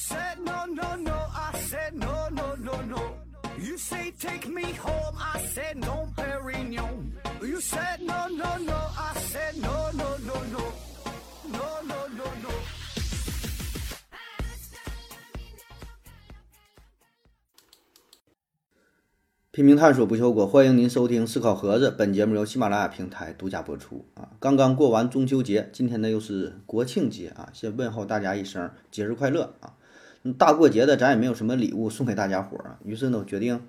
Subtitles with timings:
[0.00, 1.12] said no, no, no.
[1.12, 3.02] I said no, no, no, no.
[3.58, 5.14] You say take me home.
[5.18, 7.12] I said no, Perignon.
[7.42, 8.78] You said no, no, no.
[8.96, 10.62] I said no, no, no, no.
[11.52, 12.48] No, no, no, no.
[19.52, 21.90] 拼命探索不求果，欢迎您收听思考盒子。
[21.90, 24.30] 本节目由喜马拉雅平台独家播出啊！
[24.40, 29.76] 刚刚过完中秋节，今天呢又是国庆节啊，先问候大家一声节日快乐啊！
[30.36, 33.62] 大过节的，咱也没有什么礼物送给大家伙儿啊，于是呢，我决定，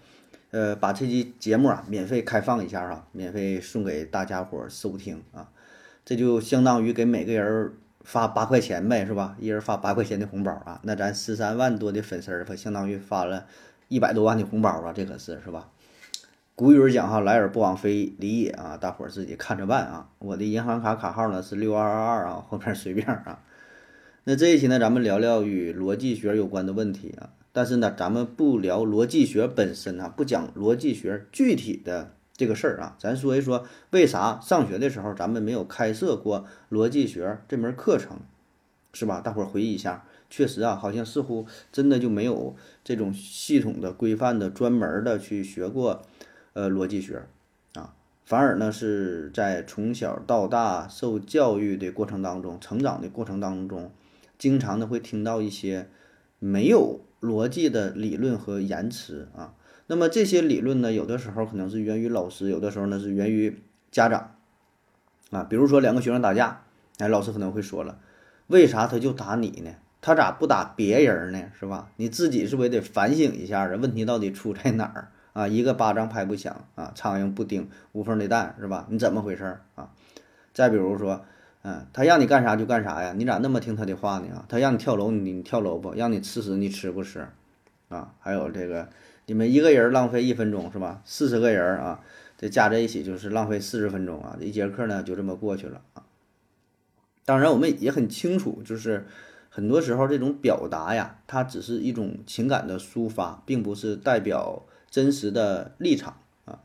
[0.51, 5.49] 呃，把这期节目啊免费开放一下啊，免费送给大家伙儿收听啊，
[6.03, 9.37] 这就相当于给每个人发八块钱呗，是吧？
[9.39, 13.45] 一人发八块钱的红包啊，那咱十三万多的粉丝儿，可相当于发了
[13.87, 15.69] 一百多万的红包啊，这可是是吧？
[16.53, 20.09] 古语儿讲哈，来而不往非礼也啊，大伙儿自己看着办啊。
[20.19, 23.39] 我的银行卡卡号呢是六二二二啊，后边随便啊。
[24.23, 38.19] 那这一期呢，咱们聊聊与逻辑学有关的问题啊，但是呢，咱们不聊逻辑学本身啊，不讲逻辑学具体的这个事儿啊，咱说一说为啥上学的时候咱们没有开设过逻辑学这门课程，
[38.93, 39.21] 是吧？
[39.21, 46.03] 大伙儿回忆一下，确实啊，好像似乎真的就没有这种系统的、规范的、专门的去学过。
[46.53, 47.23] 呃，逻辑学，
[47.75, 47.93] 啊，
[48.25, 53.89] 反而呢是在从小到大受教育的过程当中，成长的过程当中，
[54.41, 55.87] 经常的会听到一些
[56.39, 59.53] 没有逻辑的理论和言辞啊。
[59.85, 63.61] 那么这些理论呢，有的时候可能是源于老师，有的时候呢是源于
[63.91, 64.37] 家长，
[65.29, 66.63] 啊，比如说两个学生打架，
[66.97, 67.99] 哎，老师可能会说了，
[68.47, 69.75] 为啥他就打你呢？
[70.01, 71.51] 他咋不打别人呢？
[71.59, 71.91] 是吧？
[71.97, 73.75] 你自己是不是也得反省一下啊？
[73.75, 75.11] 问题到底出在哪儿？
[75.33, 78.87] 啊，一个巴掌拍不响啊，苍蝇不叮无缝的蛋是吧？
[78.89, 79.91] 你怎么回事儿啊？
[80.51, 81.23] 再比如说，
[81.63, 84.33] 嗯，他让你干啥就干啥呀，你咋那么听他的话呢？
[84.33, 85.93] 啊，他让你跳楼，你你跳楼不？
[85.93, 87.27] 让你吃屎，你吃不吃？
[87.89, 88.89] 啊，还有这个，
[89.25, 91.01] 你们一个人浪费一分钟是吧？
[91.05, 92.01] 四十个人啊，
[92.37, 96.03] 这加在一起就是浪费四十分钟啊，一节课呢就这么过去了啊。
[97.25, 99.05] 当然，我们也很清楚，就是
[99.49, 104.63] 很多时候这种表达呀，它只是一种情感的抒发，并不是代表。
[104.89, 106.59] 真实的立场啊，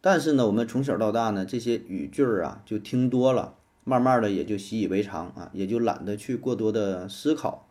[0.00, 3.54] 但是呢，我们从小到大呢，这些语句儿啊，就听多了，
[3.88, 7.66] 慢慢的也就习以为常啊，也就懒得去过多的思考，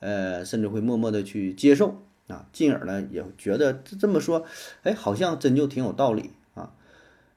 [0.00, 4.44] 呃，甚至会默默的去接受啊，进而呢，也觉得这这么说，
[4.82, 6.72] 哎，好像真就挺有道理啊，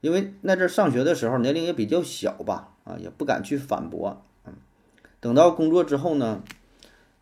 [0.02, 4.54] 因为那阵上学的时候年龄也比较小吧，啊，也不敢去反驳，嗯，
[5.20, 6.42] 等到工作之后呢。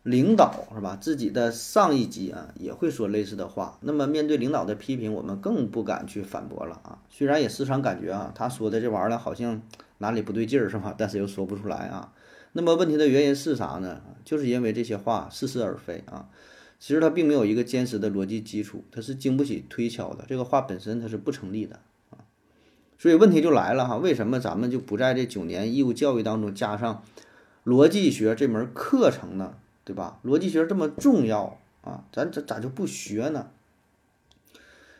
[0.04, 0.98] 领导是吧？
[1.00, 3.78] 自己的上一级啊也会说类似的话。
[3.82, 6.98] 那么面对领导的批评，我们更不敢去反驳了啊。
[7.08, 9.62] 虽然也时常感觉啊，他说的这玩意儿好像
[10.02, 10.92] 哪里不对劲儿是吧？
[10.98, 12.12] 但是又说不出来啊。
[12.52, 14.02] 那么问题的原因是啥呢？
[14.24, 16.28] 就是因为这些话似是而非啊。
[16.78, 20.24] 其实它并没有一个坚实的逻辑基础，它是经不起推敲的。
[20.28, 21.78] 这个话本身它是不成立的
[22.10, 22.18] 啊。
[22.98, 27.02] 所以问题就来了哈，为什么咱们就不在这九年义务教育当中加上
[27.64, 29.54] 逻辑学这门课程呢？
[29.84, 30.20] 对吧？
[30.24, 33.50] 逻辑学这么重要啊，咱咋咋就不学呢？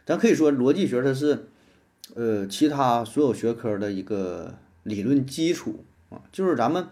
[0.04, 1.46] 咱可以说，逻辑学它是，
[2.14, 6.88] 呃，其他所有学科的一个理论基础啊，就是咱们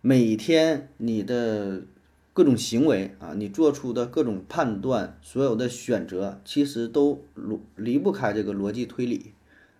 [0.00, 1.82] 每天你的
[2.32, 9.32] 各种行为啊，你做出的各种判断，所有的选择，其实都离离不开这个逻辑推理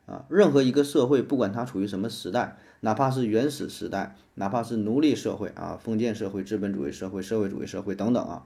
[0.07, 0.25] 啊。
[0.29, 2.59] 任何一个社会，不管它处于什么时代。
[2.81, 8.45] 哪怕是原始时代，哪怕是奴隶社会啊，封建社会、资本主义社会、社会主义社会等等啊，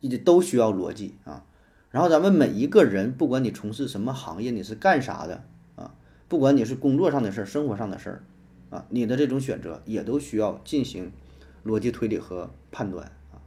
[0.00, 1.46] 也都需要逻辑啊。
[1.90, 5.42] 然后咱们每一个人，不管你从事什么行业，你是干啥的，
[6.30, 8.22] 不管你是工作上的事儿、生活上的事儿
[8.70, 11.10] 啊，你的这种选择也都需要进行
[11.66, 13.42] 逻辑推理和判断啊。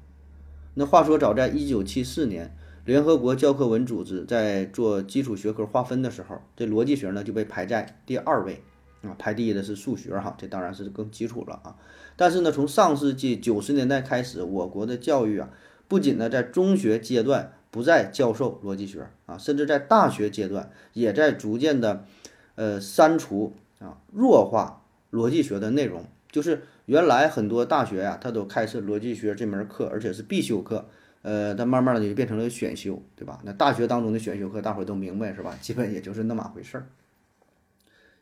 [0.73, 8.61] 那话说，早在一九七四年，联合国教科文组织在做基础学科划分的时候，这逻辑学呢就被排在第二位。
[9.01, 11.77] 啊，排第一的是数学哈，这当然是更基础了啊。
[12.17, 15.49] 但是呢，从上世纪九十年代开始，我国的教育啊，
[15.87, 22.05] 不仅呢在中学阶段不再教授逻辑学啊，甚至在大学阶段也在逐渐的，
[22.55, 26.05] 呃，删除啊，弱化逻辑学的内容。
[26.31, 30.89] 就是原来很多大学呀，它都开设逻辑学这门课，而且是必修课，
[31.21, 33.39] 呃，它慢慢的就变成了选修，对吧？
[33.43, 35.55] 那大学当中的选修课，大伙儿都明白是吧？
[35.61, 36.87] 基本也就是那么回事儿。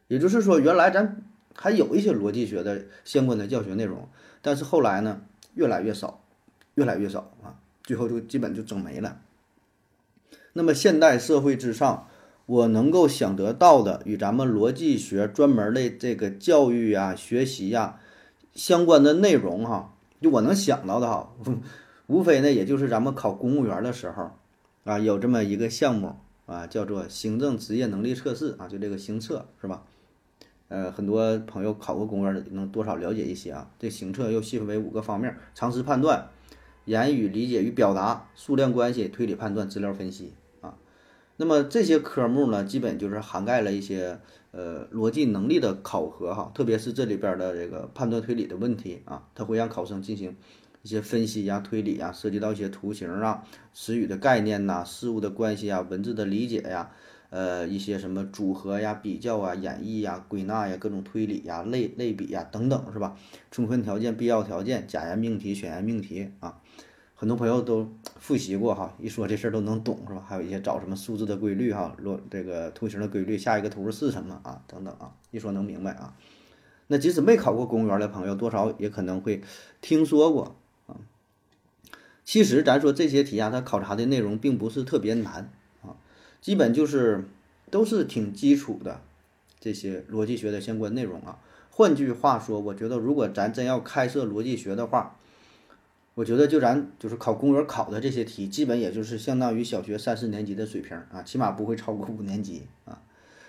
[0.09, 1.23] 也就是说，原来咱
[1.55, 4.09] 还有一些逻辑学的相关的教学内容，
[4.41, 5.21] 但是后来呢，
[5.53, 6.21] 越来越少，
[6.75, 9.21] 越来越少啊，最后就基本就整没了。
[10.51, 12.09] 那么现代社会之上，
[12.45, 17.99] 我能够想得到的与咱们逻辑学专门的这个教育啊、学习呀
[18.53, 21.33] 相关的内容哈，就我能想到的哈，
[22.07, 24.31] 无非呢，也就是咱们考公务员的时候，
[24.83, 26.15] 啊，有这么一个项目
[26.45, 29.83] 啊，叫做行政职业能力测试啊，就这个行测是吧？
[30.67, 33.69] 呃，很多朋友考过公务员能多少了解一些啊。
[33.77, 36.29] 这行测又细分为五个方面：常识判断、
[36.85, 40.33] 言语理解与表达、数量关系、推理判断、资料分析。
[41.41, 44.19] 那么这些科目呢，基本就是涵盖了一些
[44.51, 50.35] 呃逻辑能力的考核哈，特别是这里边的这个判断推理的问题啊，它会让考生进行。
[50.83, 53.43] 一些分析呀、推理呀，涉及到一些图形啊、
[53.73, 56.91] 词语的概念呐、事物的关系啊、文字的理解呀，
[57.31, 63.15] 呃，一些什么组合呀、比较啊、演绎呀、归纳呀、各种推理呀、类类比呀等等，是吧？
[63.49, 66.59] 充分条件、必要条件、假言命题、选言命题啊，
[67.21, 67.87] 很多朋友都
[68.19, 70.25] 复习过哈，一说这事儿都能懂，是吧？
[70.27, 74.63] 还有一些找什么数字的规律哈，落这个图形的规律，下一个图是什么啊？
[74.65, 76.15] 等等啊，一说能明白啊。
[76.87, 79.43] 那即使没考过公务员的朋友，多少也可能会
[79.81, 80.55] 听说过
[80.87, 80.97] 啊。
[82.25, 85.51] 其实咱说这些题啊，它考察的内容并不是特别难
[85.83, 85.93] 啊，
[86.41, 87.25] 基本就是
[87.69, 88.99] 都是挺基础的
[89.59, 91.37] 这些逻辑学的相关内容啊。
[91.69, 95.17] 换句话说，我觉得如果咱真要开设逻辑学的话，
[96.21, 103.01] 我觉得就咱就是考公务员考的这些题，基本也就是相当于小学三四年级的水平啊，起码不会超过五年级啊。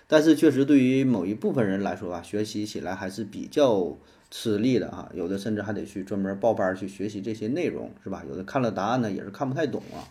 [0.06, 3.98] 但是确实对于某一部分人来说吧，学习起来还是比较。
[4.34, 8.24] 吃力的哈，有的甚至还得去专门报班去学习这些内容，是吧？
[8.26, 10.08] 有的看了答案呢，也是看不太懂啊。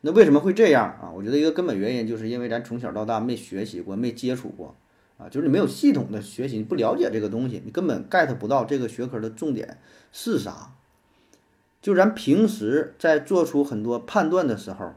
[0.00, 1.12] 那为什么会这样啊？
[1.14, 4.74] 我觉得一个根本原因就是因为咱从小到大没学习过，没接触过
[5.16, 9.78] 啊，就是你没有系统的学习，你不了解这个东西，你根本 get 不到这个学科的重点
[10.10, 10.72] 是啥。
[11.86, 14.90] 就咱平时在做出很多判断的时候，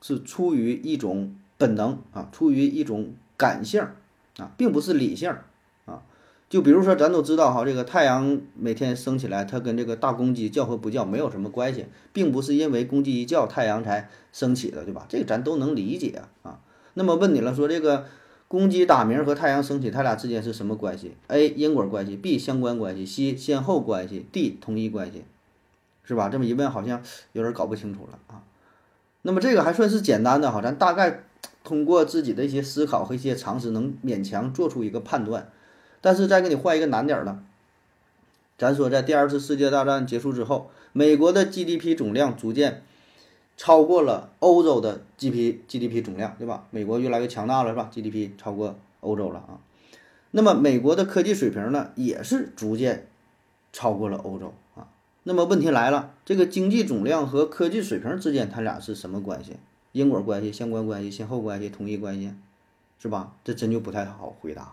[0.00, 3.82] 是出于一种本能啊，出于一种感性
[4.36, 5.34] 啊，并不是理性
[5.84, 6.04] 啊。
[6.48, 15.06] 就比如说，咱都知道哈，这个太阳每天升起来，它跟这个大公鸡叫和不叫没有什么关系，并不是因为公鸡一叫，太阳才升起的，对吧？
[15.08, 16.60] 这个咱都能理解啊。
[16.94, 18.06] 那么问你了，说这个
[18.46, 25.24] 公鸡打鸣和太阳升起，它俩之间是什么关系？A 因果关系，B 相关关系，C 先后关系，D 同一关系，
[26.08, 26.30] 是吧？
[26.30, 27.02] 这么一问，好像
[27.32, 28.42] 有点搞不清楚了啊。
[29.20, 31.24] 那么这个还算是简单的哈，咱大概
[31.62, 35.50] 通过自己的一些思考和一些常识，能勉强做出一个判断。
[36.00, 37.38] 但是再给你换一个难点儿的，
[38.56, 42.82] 咱说在第二次世界大战结束之后，美国的 GDP 总量逐渐
[43.58, 46.64] 超过了欧洲的 GP GDP 总量，对吧？
[46.70, 49.60] 美国越来越强大了，是吧？GDP 超过欧洲了啊。
[50.30, 53.08] 那么美国的科技水平呢，也是逐渐
[53.72, 54.54] 超过了欧洲。
[55.28, 59.58] 那么问题来了，这个经济总量和科技水平之间，它俩是什么关系？
[59.92, 62.32] 因果关系、相关关系、先后关系、同一关系，
[62.98, 63.34] 是吧？
[63.44, 64.72] 这真就不太好回答。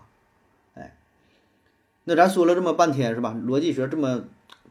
[0.72, 0.96] 哎
[2.04, 3.34] 那咱说了这么半天是吧？
[3.34, 4.24] 逻辑学这么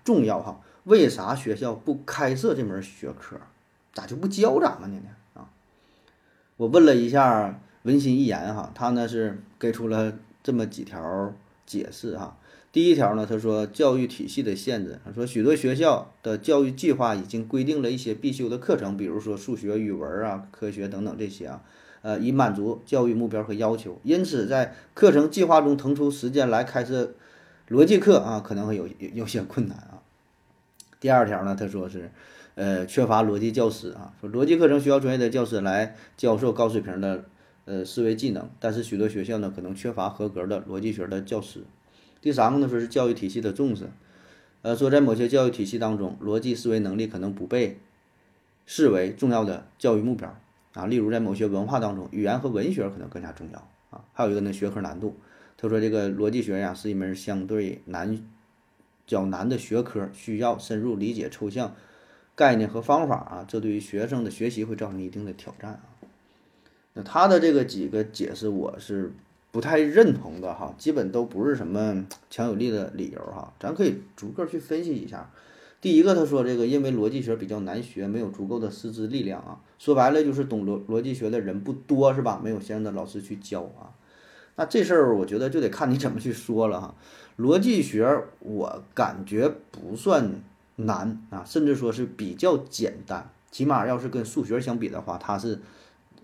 [0.03, 3.37] 重要哈，为啥学校不开设这门学科？
[3.93, 5.01] 咋就不教咱们呢？
[5.35, 5.51] 啊，
[6.57, 11.31] 我问了一下文心一言哈，他呢是给出了这么几条
[11.67, 12.35] 解释哈。
[12.75, 21.61] 第一条呢，他说教育体系的限制，他说许多学校的教育计划已经规定了一些必修的课程，比如说数学、语文啊、科学等等这些啊，
[22.01, 27.13] 呃，以满足教育目标和要求，因此在课程计划中腾出时间来开设。
[27.69, 30.03] 逻辑课啊，可能会有有有些困难啊。
[30.99, 32.11] 第二条呢，他说是，
[32.55, 37.23] 呃，缺乏逻辑教师啊，说逻辑课程需要专业的教师来教授高水平的
[37.63, 41.61] 呃思维技能，但是许多学校呢可能缺乏合格的逻辑学的教师。
[42.25, 43.87] 第三个呢说是教育体系的重视，
[44.63, 47.77] 呃，说在某些教育体系当中，逻辑思维能力可能不被
[48.65, 50.35] 视为重要的教育目标
[50.73, 54.03] 啊，例如在某些文化当中，语言和文学可能更加重要啊。
[54.11, 55.15] 还有一个呢，学科难度。
[55.55, 58.19] 他说：“这个逻辑学呀，是一门相对难、
[59.05, 61.75] 较难的学科，需要深入理解抽象
[62.33, 65.83] 概念和方法啊，这对于学生的学习会造成一定的挑战啊。”
[66.93, 69.13] 那他的这个几个解释，我是
[69.55, 73.53] 不太认同的哈，基本都不是什么强有力的理由哈。
[73.57, 75.31] 咱可以逐个去分析一下。
[75.79, 82.37] 第一个，他说这个因为逻辑学比较难学，没有足够的师资力量啊，说白了就是懂逻逻辑学的人不多是吧？
[82.43, 83.95] 没有相应的老师去教啊。
[84.57, 86.93] 那这事儿我觉得就得看你怎么去说了哈。
[87.37, 90.41] 逻辑学我感觉不算
[90.75, 95.61] 难啊，甚至说是比较简单，起码要是跟数学相比的话，它是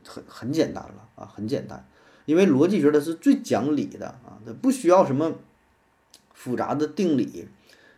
[0.06, 1.88] 很很简单了啊，很简单。
[2.32, 5.34] 因为逻辑学它是最讲理的啊，它不需要什么
[6.34, 7.50] 复杂的定理、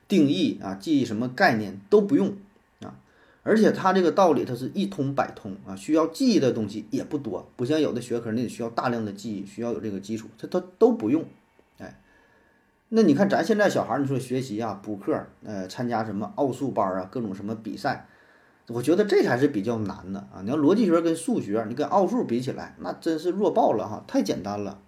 [0.08, 2.36] 定义啊，记忆什么概念都不用
[2.82, 2.96] 啊。
[3.44, 11.24] 而且它这个道理，它是一通百通啊，需要记忆的东西也不多，不像有的学科，那得需要大量的记忆，需要有这个基础，它它都不用。
[11.78, 12.00] 哎，
[12.90, 18.08] 那你看咱现在小孩儿，你说学习啊，补课，呃，参加什么奥数班啊，各种什么比赛，
[18.68, 20.42] 我觉得这才是比较难的啊！
[20.44, 24.80] 你要逻辑学跟数学，你跟奥数比起来，那真是弱爆了哈，太简单了。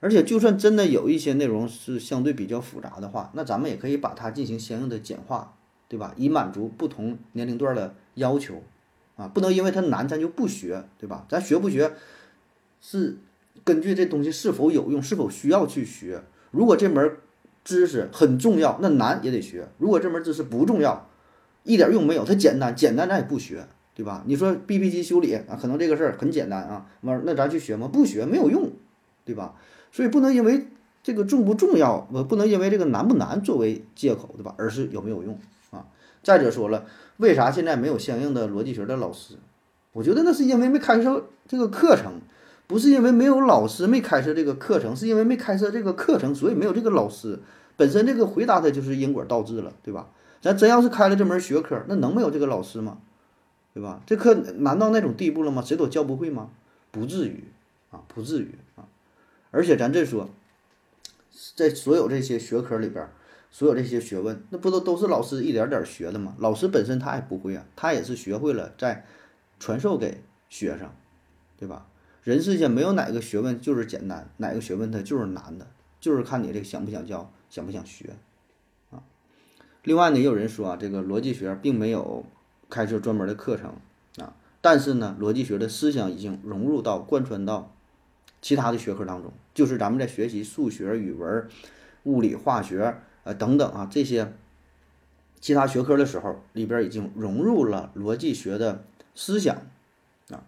[0.00, 5.54] 而且，就算真的有一些内容是相对比较复杂的话，那咱们也可以把它进行相应的简化，
[5.88, 6.12] 对吧？
[6.18, 8.62] 以满足不同年龄段的要求，
[9.16, 11.24] 啊，不能因为它难咱就不学，对吧？
[11.26, 11.94] 咱学不学
[12.82, 13.16] 是
[13.64, 16.22] 根据这东西是否有用，是否需要去学。
[16.50, 17.16] 如果这门
[17.64, 21.08] 知识很重要，那难也得学；如果这门知识不重要，
[21.64, 24.22] 一点用没有，它简单，简单咱也不学，对吧？
[24.26, 27.88] 你说 B B 机修理啊，可能这个事儿很简单啊，完那咱去学吗？
[27.92, 28.70] 不学没有用，
[29.24, 29.54] 对吧？
[29.90, 30.68] 所以不能因为
[31.02, 34.54] 这个重不重要，我不能因为这个难不难作为借口，对吧？
[34.56, 35.38] 而是有没有用
[35.70, 35.86] 啊？
[36.22, 39.34] 再者说了，为啥现在没有相应的逻辑学的老师？
[39.92, 42.20] 我觉得那是因为没开设这个课程，
[42.66, 47.38] 不是因为没有老师没开设这个课程，是因为没开设这个课程，所以没有这个老师。
[47.76, 50.08] 本身这个回答的就是因果倒置了，对吧？
[50.44, 52.98] 咱真要是开了这门学科，那能没有这个老师吗？
[53.72, 54.02] 对吧？
[54.04, 55.62] 这课难到那种地步了吗？
[55.62, 56.50] 谁都教不会吗？
[56.90, 57.44] 不至于
[57.90, 58.84] 啊，不至于啊。
[59.50, 60.28] 而且咱这说，
[61.56, 63.08] 在所有这些学科里边，
[63.50, 66.34] 所有这些学问，那不都都是老师一点点学的吗？
[66.38, 69.06] 老师本身他也不会啊，他也是学会了再
[69.58, 70.90] 传授给学生，
[71.58, 71.86] 对吧？
[72.22, 75.66] 人世间没有哪个学问就是简单，哪个学问它就是难的，
[75.98, 78.10] 就是看你这个想不想教，想不想学。
[79.84, 82.24] 另外呢，也有人说啊，这个逻辑学并没有
[82.68, 83.76] 开设专门的课程
[84.18, 87.70] 啊，但是呢，逻辑学的思想已经融入到贯穿到。
[88.42, 91.48] 其他的学科当中，就是咱们在学习数学、语文、
[92.02, 94.34] 物理、化学，呃等等啊这些
[95.40, 99.56] 其他学科的时候，里边已经融入了逻辑学的思想
[100.28, 100.44] 啊。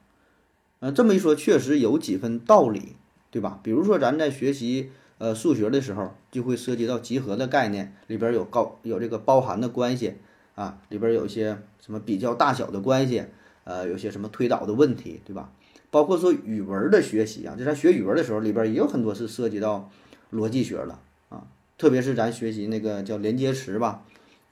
[0.80, 2.96] 呃，这么一说，确实有几分道理，
[3.30, 3.60] 对吧？
[3.62, 10.14] 比如说咱在学习呃数学的时候，就会涉及到集合的概念，里边有高有这个包含的关系
[10.54, 13.24] 啊，里边有一些什么比较大小的关系，
[13.64, 15.52] 呃，有些什么推导的问题，对吧？
[15.90, 19.90] 包括说语文的学习啊，就咱学语文的时候，里边也有很多是涉及到
[20.32, 21.44] 逻辑学了啊。
[21.78, 24.02] 特别是咱学习那个叫连接词吧，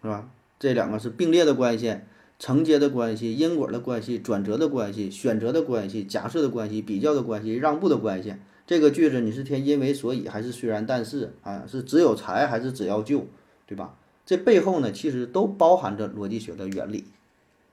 [0.02, 0.30] 是吧？
[0.59, 1.99] 这两个是并列的关系、
[2.38, 8.35] 承接的关系、因果的关系、转折的关系、选择的关系、假设的关系、比较的关系、让步的关系。
[8.66, 11.64] 这个句子你是填因为所以还是虽然但是啊？
[11.66, 13.26] 是只有才还是只要就，
[13.66, 13.94] 对吧？
[14.25, 17.04] 这背后呢，其实都包含着逻辑学的原理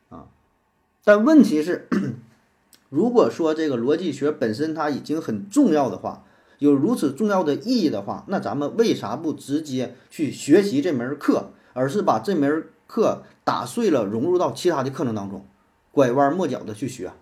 [0.10, 0.28] 啊。
[1.04, 1.88] 但问题是。
[2.92, 6.26] 如果说这个逻辑学本身它已经很重要的话，
[6.60, 15.46] 有如此重要的意义的话，那咱们为啥不直接去学习这门课，而是把这门课打碎了融入到其他的课程当中，
[15.94, 17.14] 拐弯抹角的去学？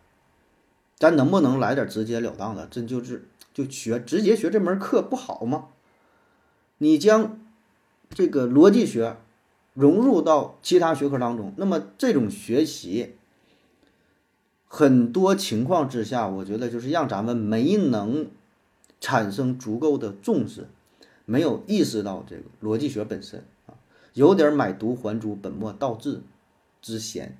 [1.00, 2.68] 咱能不能来点直截了当的？
[2.68, 5.70] 真就是就学直接学这门课不好吗？
[6.77, 7.39] 你将
[8.10, 9.18] 这个逻辑学
[9.74, 13.15] 融入到其他学科当中，那么这种学习。
[14.72, 18.27] 很多情况之下，我觉得就是让咱们没能
[19.01, 20.68] 产生足够的重视，
[21.25, 23.74] 没有意识到这个逻辑学本身啊，
[24.13, 26.22] 有点买椟还珠、本末倒置
[26.82, 27.36] 之嫌。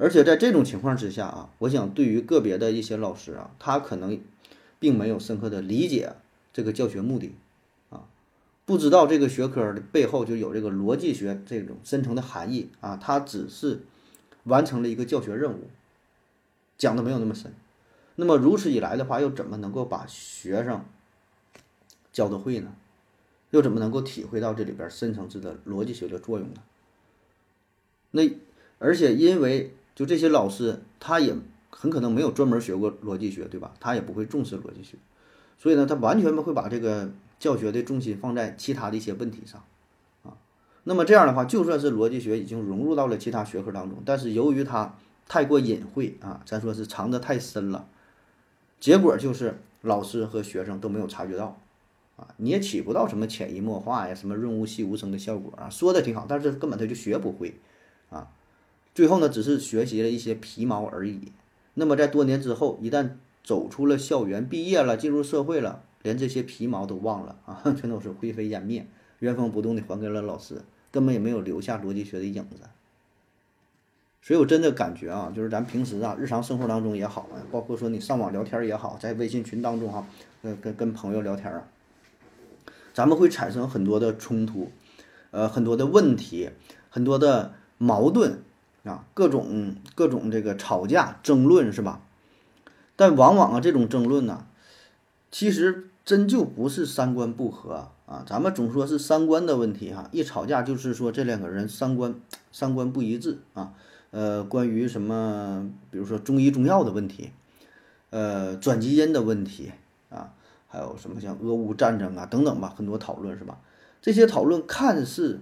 [0.00, 4.18] 而且在这种情况之下啊，我想对于个别的一些老师啊，他可能
[4.78, 6.14] 并没有深刻的理解
[6.54, 7.34] 这个教学目的
[7.90, 8.08] 啊，
[8.64, 13.80] 不知道这个学科的背后就有这个逻辑学这种深层的含义啊，他只是
[14.44, 15.68] 完成了一个教学任务。
[16.78, 17.52] 讲的没有那么深，
[18.14, 20.82] 那么如此一来的话，又怎么能够把学生
[22.10, 22.74] 教的会呢？
[23.50, 26.62] 又怎么能够体会到这里边深层次的逻辑学的作用呢？
[28.12, 28.22] 那
[28.78, 31.34] 而且因为就这些老师，他也
[31.70, 33.72] 很可能没有专门学过逻辑学，对吧？
[33.80, 34.96] 他也不会重视逻辑学，
[35.58, 39.62] 所以呢，他完全不会把这个教学的重心放在其他的一些问题上
[40.22, 40.36] 啊。
[40.84, 44.96] 那么这样的话，就算是逻辑学已经融入到了其他学科当中，但是由于它
[45.28, 47.86] 太过隐晦啊，咱说是藏得太深了，
[48.80, 51.58] 结果就是老师和学生都没有察觉到，
[52.16, 57.54] 啊，你也起不到什么潜移默化呀、什么润物细无声的效果啊，说的挺好，但是根本他就学不会，
[58.10, 58.28] 啊，
[58.94, 61.32] 最后呢，只是学习了一些皮毛而已。
[61.74, 63.10] 那么在多年之后，一旦
[63.44, 68.86] 走出了校园，毕业了，进入社会了，连这些皮毛都忘了 啊，全都是灰飞烟灭，
[69.20, 72.56] 原封不动的还给了老师，根本也没有留下逻辑学的影子。
[74.22, 80.06] 所以，我真的感觉啊，就是咱平时啊，日常生活当中也好啊，包括说你上网聊天也好，在微信群当中哈，
[80.42, 81.66] 跟跟跟朋友聊天啊，
[82.92, 84.70] 咱们会产生很多的冲突，
[85.30, 86.50] 呃，很多的问题，
[86.90, 88.42] 很多的矛盾
[88.84, 92.00] 啊，各种各种这个吵架争论是吧？
[92.96, 94.46] 但往往啊，这种争论呢，
[95.30, 102.14] 其实真就不是三观不合啊，咱们总说是三观的问题哈，一吵架就是说这两个人三观
[102.52, 103.72] 三观不一致啊。
[104.12, 107.30] 呃，关于什么，比如说中医中药的问题，
[108.10, 109.70] 呃，转基因的问题
[110.08, 110.32] 啊，
[110.66, 113.58] 还有什么像俄乌战争啊等等吧，很多讨论是吧？
[114.02, 115.38] 这些讨论看似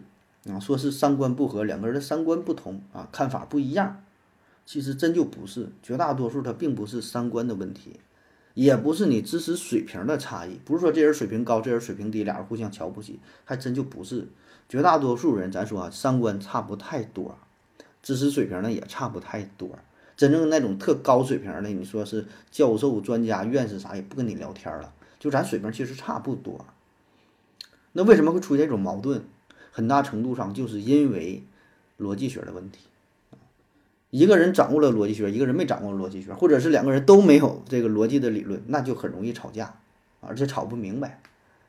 [0.53, 4.03] 啊，说是三观不合，两个人的三观不同啊，看法不一样，
[4.65, 8.01] 其实真就不是，绝大多数它并不是三观的问题，
[8.55, 14.29] 也不是你知识水平的差异，不是说这人水平高，这人水平低，俩人互相瞧不起，还真就不是。
[14.69, 17.39] 绝大多数人，咱说啊，三观差不太多，
[18.03, 19.79] 知识水平呢也差不太多。
[20.17, 24.93] 真正那种特高水平的，你说是教授、专家、院士啥，也不跟你聊天了。
[25.19, 26.67] 就咱水平其实差不多。
[27.93, 29.25] 那为什么会出现这种矛盾？
[29.79, 31.45] 很大程度上就是因为
[32.01, 32.81] 逻辑学的问题。
[34.11, 39.77] 一个人掌握了逻辑学，一个人没掌握逻辑学，或者是两个人都没有这个逻辑的理论，那就很容易吵架，
[40.21, 41.21] 而且吵不明白。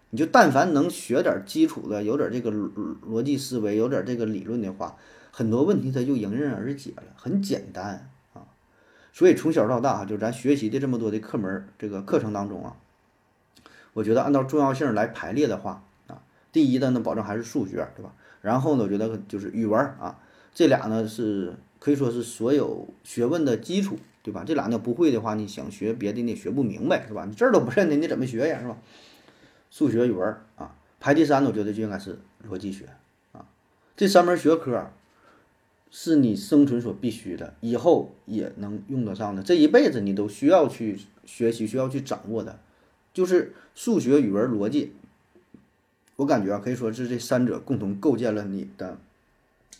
[0.10, 4.98] 你就但凡能学点基础的，有点这个逻辑思维，有点这个理论的话，
[5.30, 8.42] 很多问题它就迎刃而解了，很简单啊。
[9.14, 12.76] 所以从小到大，就咱学习的这么多的课门，这个课程当中啊，
[13.94, 15.84] 我觉得按照重要性来排列的话，
[16.52, 18.14] 第一的呢，保证还是数学，对吧？
[18.42, 20.20] 然后呢，我觉得就是语文啊，
[20.54, 24.44] 这俩呢是可以说是所有学问的基础，对吧？
[24.48, 27.26] 这俩呢不会的话，你想学别的你也学不明白，是吧？
[27.26, 28.78] 你这儿都不认得，你怎么学呀，是吧？
[29.70, 32.18] 数学、语文啊，排第三，我觉得就应该是
[32.50, 32.86] 逻辑学
[33.34, 33.46] 啊。
[33.96, 34.90] 这三门学科
[35.92, 42.60] 是你生存所必须的，以后也能用得上的，这一辈子你都需要去学习、需要去掌握的，
[43.14, 44.94] 就是数学、语文、逻辑。
[46.20, 48.98] 我感觉啊，可以说是这三者共同构建了你的、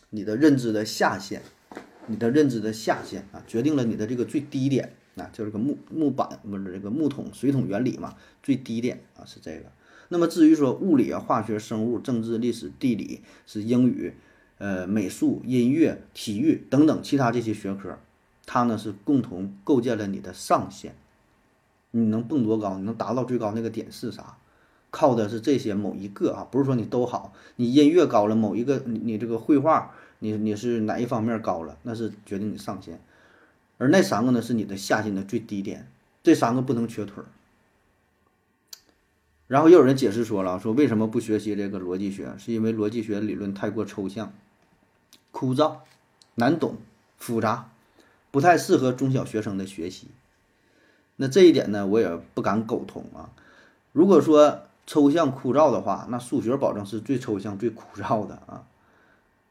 [0.08, 1.42] 你的认知的下限，
[2.06, 9.66] 你的认知的下限啊，决定了你的这个最低点啊，就是个木木板不是这个木桶水桶原理嘛，最低点啊是这个。
[10.08, 14.14] 那么至于说物理啊、化学、生物、政治、历史、地理是英语，
[14.56, 17.98] 呃，美术、音乐、体育等等其他这些学科，
[18.46, 20.94] 它呢是共同构建了你的上限。
[21.90, 22.78] 你能蹦多高？
[22.78, 24.38] 你能达到最高那个点是啥？
[24.90, 27.32] 靠的是这些某一个啊，不是说你都好。
[27.56, 33.00] 你音乐高了，某一个你你这个绘画，你你是哪一方面高了，那是决定你上限。
[33.78, 35.88] 而那三个呢是你的下限的最低点，
[36.22, 37.26] 这三个不能缺腿儿。
[39.46, 42.34] 然后又有人解释说了，说为什么不学习这个逻辑学？
[42.38, 44.32] 是因为逻辑学理论太过抽象、
[45.30, 45.78] 枯燥、
[46.34, 46.76] 难懂、
[47.16, 47.70] 复杂，
[48.30, 50.08] 不太适合中小学生的学习。
[51.16, 53.30] 那这一点呢，我也不敢苟同啊。
[53.92, 58.66] 如果说抽象枯燥的话，那数学保证是最抽象、最枯燥的啊。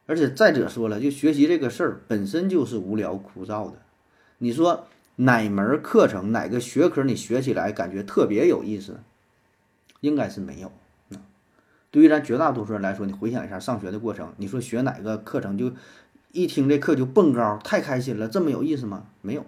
[0.06, 3.78] 而且再者说了，就学习这个事儿本身就是无聊枯燥的。
[4.40, 4.88] 你说
[5.18, 9.00] 哪门课程、哪个学科你学起来感觉特别有意思？
[10.02, 10.72] 应该是没有。
[11.92, 15.72] 对于咱绝大多数人来说，你回想一下上学的过程，你说学哪个课程就
[16.32, 19.08] 一听这课就蹦高，太开心了，这么有意思吗？
[19.22, 19.46] 没有，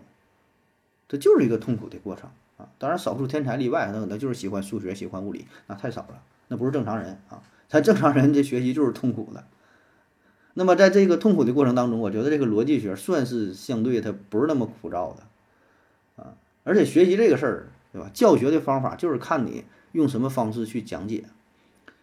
[1.08, 2.30] 这就是一个痛苦的过程
[2.78, 7.42] 当然，少数天才例外，那可能就是喜欢数学、喜欢物理，那太少了，那不是正常人啊。
[7.70, 9.46] 咱正常人这学习就是痛苦的。
[10.54, 15.24] 那么在这个痛苦的过程当中，我觉得这个逻辑学算是相对它不是那么枯燥的
[16.24, 16.36] 啊。
[16.64, 18.10] 而且学习这个事儿，对吧？
[18.14, 19.66] 教学的方法就是看你。
[19.94, 21.26] 用什么方式去讲解？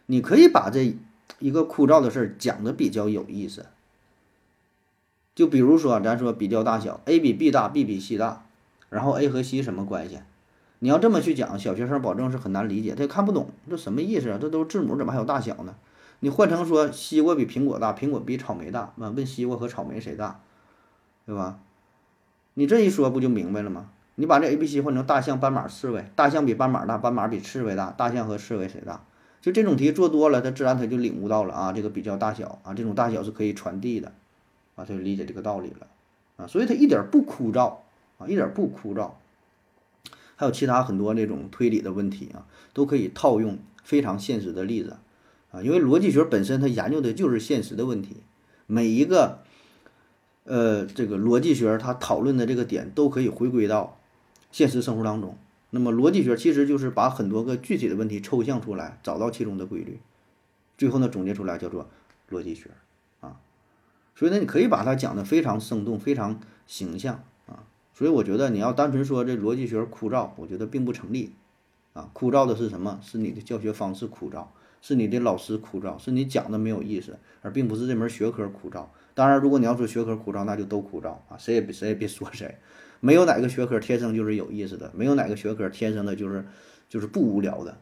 [0.05, 0.95] 你可以把这
[1.39, 3.65] 一个枯燥的事儿讲的比较有意思。
[5.35, 8.45] 就比如说，咱说比较大小，a 比 b 大，b 比 c 大，
[8.91, 10.19] 然后 a 和 c 什么关系？
[10.81, 14.39] 你要这么去讲，小学生保证是很难理解，他也看不懂，这什么意思啊？
[14.41, 15.75] 这都是字母，怎么还有大小呢？
[16.21, 20.41] 你换成说西瓜比苹果大，苹果比草莓大，问西瓜和草莓谁大，
[21.27, 21.59] 对吧？
[22.55, 23.91] 你这一说不就明白了吗？
[24.17, 29.05] 你把这 A、B、C 换成大象、斑马、刺猬，大象比斑马大，斑马比刺猬大，大象和刺猬谁大？
[29.41, 34.09] 就这种题做多了，他自然他就领悟到了啊，这个比较大小啊，这种大小是可以传递的，
[34.75, 35.87] 啊，他就理解这个道理了，
[36.37, 37.77] 啊，所以他一点不枯燥
[38.19, 39.11] 啊，一点不枯燥。
[40.39, 44.97] 还有其他很多那种推理的问题啊，都可以套用非常现实的例子
[45.51, 48.19] 啊，因为逻辑学本身它研究的就是现实的问题，
[48.67, 49.41] 每一个
[50.45, 53.97] 呃这个逻辑学它讨论的这个点都可以回归到。
[54.51, 55.37] 现实生活当中，
[55.69, 59.99] 那么逻辑学其实就是把很多个具体的问题抽象出来，找到其中的规律，
[60.79, 61.91] 最后呢总结出来叫做
[62.31, 62.71] 逻辑学
[63.21, 63.37] 啊。
[64.15, 67.23] 所以呢，你可以把它讲的非常生动、非常形象。
[67.99, 71.33] 所以我觉得你要单纯说这逻辑学枯燥，我觉得并不成立
[71.95, 72.09] 啊。
[72.13, 73.01] 枯燥的是什么？
[73.03, 74.45] 是你的教学方式枯燥，
[74.81, 78.85] 是你的老师枯燥，是你讲的没有意思，而并不是这门学科枯燥。
[79.15, 82.59] 当然，如果你要说学科枯燥，那就都枯燥啊，谁也别谁也别说谁。
[83.01, 86.47] 没有哪个学科天生就是有意思的，没有哪个学科天生的就是
[86.89, 87.79] 就是不无聊的。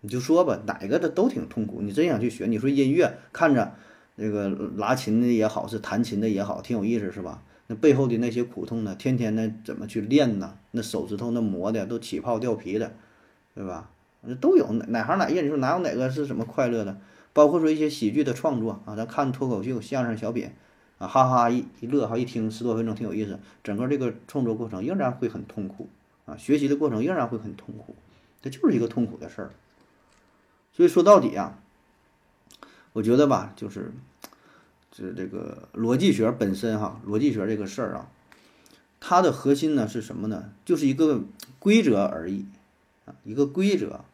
[0.00, 1.82] 你就说吧，哪个的都挺痛苦。
[1.82, 3.74] 你真想去学，你说音乐看着
[4.16, 7.44] 那个拉琴的也好，是弹琴的也好，挺有意思，是吧？
[7.74, 8.94] 背后的那些苦痛呢？
[8.94, 10.56] 天天呢怎么去练呢？
[10.70, 12.92] 那手指头那磨的都起泡掉皮的，
[13.54, 13.90] 对吧？
[14.22, 15.42] 那都有哪哪行哪业？
[15.42, 16.96] 你说哪有哪个是什么快乐的？
[17.32, 20.50] 包括说一些喜剧的创作啊，咱看脱口秀、相声、小品
[20.98, 23.38] 啊，哈哈一一乐哈，一听十多分钟挺有意思。
[23.64, 25.88] 整个这个创作过程仍然会很痛苦
[26.26, 27.94] 啊，学习的过程仍然会很痛苦，
[28.40, 29.50] 这就是一个痛苦的事儿。
[30.72, 31.58] 所以说到底啊，
[32.92, 33.92] 我觉得吧，就是。
[34.94, 38.10] 是这个逻辑学本身哈，逻辑学这个事儿啊，
[39.00, 40.52] 它的核心呢是什么呢？
[40.64, 41.24] 就是一个
[41.58, 42.44] 规则而已
[43.06, 44.04] 啊，一个规则。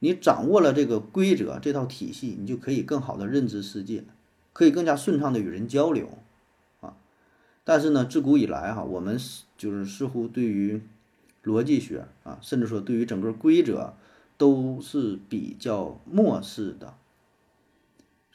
[0.00, 4.04] 你掌握了这个规则这套体系，你就可以更好的认知世界，
[4.52, 6.18] 可以更加顺畅的与人交流
[6.80, 6.94] 啊。
[7.64, 9.18] 但是呢，自古以来哈，我们
[9.56, 10.82] 就是似乎对于
[11.44, 13.94] 逻辑学啊，甚至说对于整个规则，
[14.36, 16.94] 都是比较漠视的。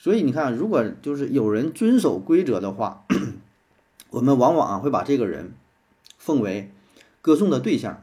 [0.02, 3.06] 所以你看，如果就是有人遵守规则的话，
[4.10, 5.54] 我们往往啊会把这个人
[6.18, 6.72] 奉为
[7.22, 8.02] 歌颂的对象，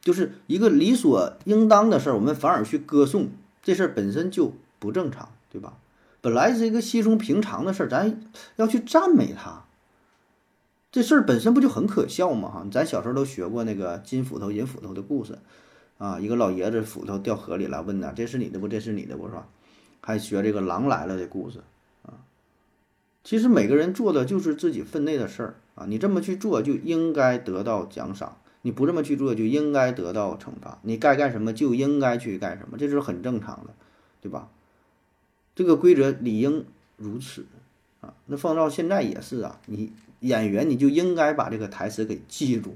[0.00, 3.28] 就是一个理所应当的事儿，我们反而去歌颂
[3.62, 5.74] 这事儿本身就不正常，对吧？
[6.20, 8.20] 本来是一个稀松平常的事儿，咱
[8.56, 9.62] 要去赞美他，
[10.90, 12.50] 这事儿本身不就很可笑吗？
[12.50, 15.38] 哈，咱小时候都学过那个金斧头银斧头的故事
[15.98, 18.66] 啊，一个老爷子斧头掉河里了，问他，这是你的不？
[18.66, 19.28] 这是你的不？
[19.28, 19.46] 是吧？
[20.04, 21.60] 还学这个狼来了的故事
[22.02, 22.18] 啊，
[23.22, 33.72] 其实每个人做的就是自己分内的事儿啊，你这么去做就应该得到奖赏，你不这么去做就应该得到惩罚，你该干什么就应该去干什么，这是很正常的，
[34.20, 34.48] 对吧？
[35.54, 36.64] 这个规则理应
[36.96, 37.46] 如此
[38.00, 38.14] 啊。
[38.26, 42.74] 那放到现在也是啊，你演员你就应该把这个台词给记住，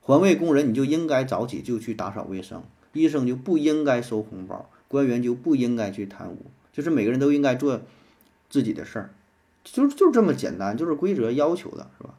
[0.00, 4.70] 环卫工人你就应该早起就去打扫卫生，医生就不应该收红包。
[4.96, 7.82] 官员就不应该去贪污，就是每个人都应该做
[8.48, 9.10] 自己的事儿，
[9.62, 12.14] 就就这么简单，就是规则要求的，是吧？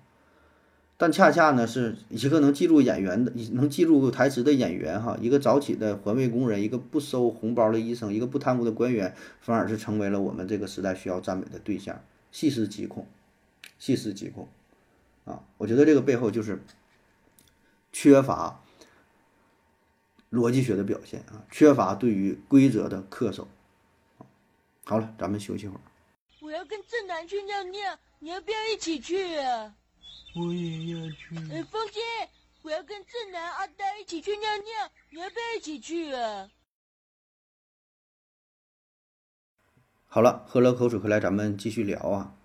[0.96, 12.00] 但恰恰呢，是一个能记住演员的、能记住台词的演员，哈，一个早起的环卫工人，一个不收红包的医生，一个不贪污的官员，反而是成为了我们这个时代需要赞美的对象。
[12.32, 13.08] 细思极恐，
[13.80, 14.48] 细思极恐
[15.26, 15.42] 啊！
[15.58, 16.62] 我觉得这个背后就是
[17.92, 18.62] 缺乏。
[20.30, 23.48] 逻辑学的表现啊，缺乏对于规则的恪守。
[24.84, 25.82] 好了，咱们休息会儿。
[26.42, 29.74] 我要跟正南去尿尿，你要不要一起去啊？
[30.36, 31.36] 我也要去。
[31.52, 32.02] 哎，风心，
[32.62, 36.50] 我要跟正南、阿呆一起去尿尿，你要不要一起去啊？
[40.08, 42.36] 好了，喝了口水回来，咱们继续聊啊。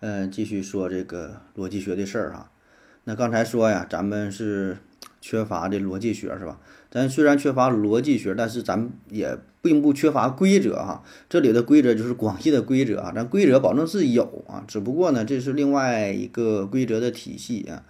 [0.00, 2.50] 嗯，继续说这个逻辑学的事儿哈。
[3.04, 4.78] 那刚才说呀，咱们是。
[5.20, 6.60] 缺乏的逻辑学是吧？
[6.90, 11.02] 咱虽然缺乏逻辑学，但是咱也并不缺乏规则哈。
[11.28, 17.84] 这里的规则就是广义的规则啊，咱规则保证是有啊，只不过呢，这是另外一个规则的体系啊。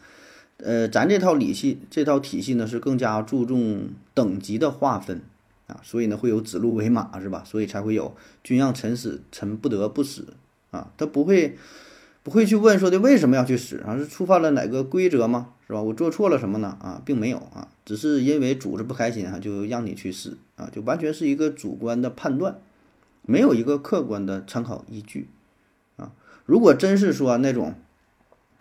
[0.59, 5.23] 呃，咱这套理系这套体系呢，是更加注重等级的划分
[5.69, 7.45] 啊，所以呢会有指鹿为马是吧？
[7.47, 10.35] 所以才会有君让臣死，臣不得不死
[10.71, 11.57] 啊，他不会。
[12.29, 13.97] 不会去问说的为什么要去死啊？
[13.97, 15.55] 是触犯了哪个规则吗？
[15.67, 15.81] 是吧？
[15.81, 16.77] 我做错了什么呢？
[16.79, 22.59] 啊，并没有啊，只是因为主子不开心啊，就让你去死啊，就完全是一个主观的判断，
[23.23, 25.31] 没有一个客观的参考依据
[25.97, 26.13] 啊。
[26.45, 27.73] 如果真是说那种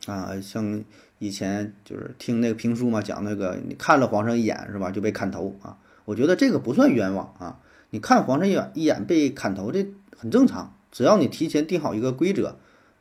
[0.05, 0.81] 啊，像
[1.19, 5.77] 以前就是听那个评书嘛，讲那个你看了皇上一眼是吧，就被砍头啊？
[6.05, 7.59] 我觉得这个不算冤枉啊。
[7.89, 12.55] 你看皇上一眼一眼被砍头，这很正常，只要你提前定好一个规则。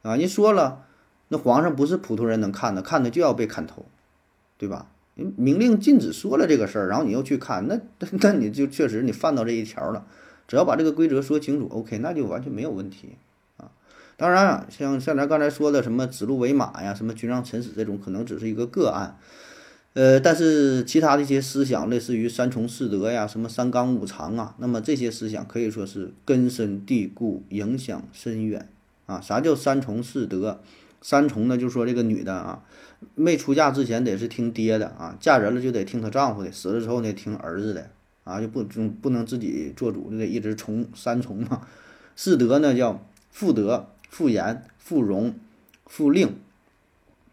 [0.07, 0.85] 啊，人说了，
[1.29, 3.85] 那皇上不是普通人能看的，看的就要被砍头，
[4.57, 4.87] 对吧？
[5.15, 7.81] 明令禁止说了这个事儿，然后你又去看，那
[8.21, 10.07] 那你就确实你犯到这一条了。
[10.47, 13.17] 只要把这个规则说清楚，OK，那就完全没有问题
[13.57, 13.73] 啊。
[14.17, 19.19] 当然啊，像像咱刚才说的什么指鹿为马呀，什么君让臣死这种，可能只是一个个案。
[19.95, 28.69] 呃，但是其他的一些思想，类似于三从四德呀，什么三纲五常啊，那么这些思想可以说是根深蒂固，影响深远。
[29.07, 30.61] 啊，啥叫三从四德？
[31.03, 32.65] 三从呢，就说这个女的啊，
[33.15, 37.91] 没出嫁之前得是听爹的啊，嫁人了就得听她丈夫的，死了之后呢听儿子的
[38.25, 41.67] 啊，就不不不能自己做主，就得一直从三从嘛。
[42.17, 45.35] 四德呢叫妇德、妇言、妇容、
[45.85, 46.35] 妇令，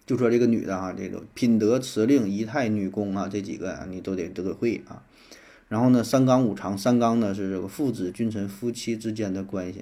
[0.06, 5.02] 就说这个女的啊，这个品德、辞令、仪态、女工啊，这几个啊你都得都得会啊。
[5.70, 9.82] 然后呢，三纲五常，三纲呢是这个父子、君臣、夫妻之间的关系。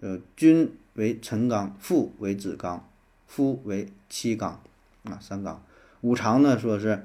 [0.00, 2.88] 呃，君为臣纲，父为子纲，
[3.26, 4.60] 夫为妻纲，
[5.04, 5.62] 啊，三纲。
[6.02, 7.04] 五常呢，说是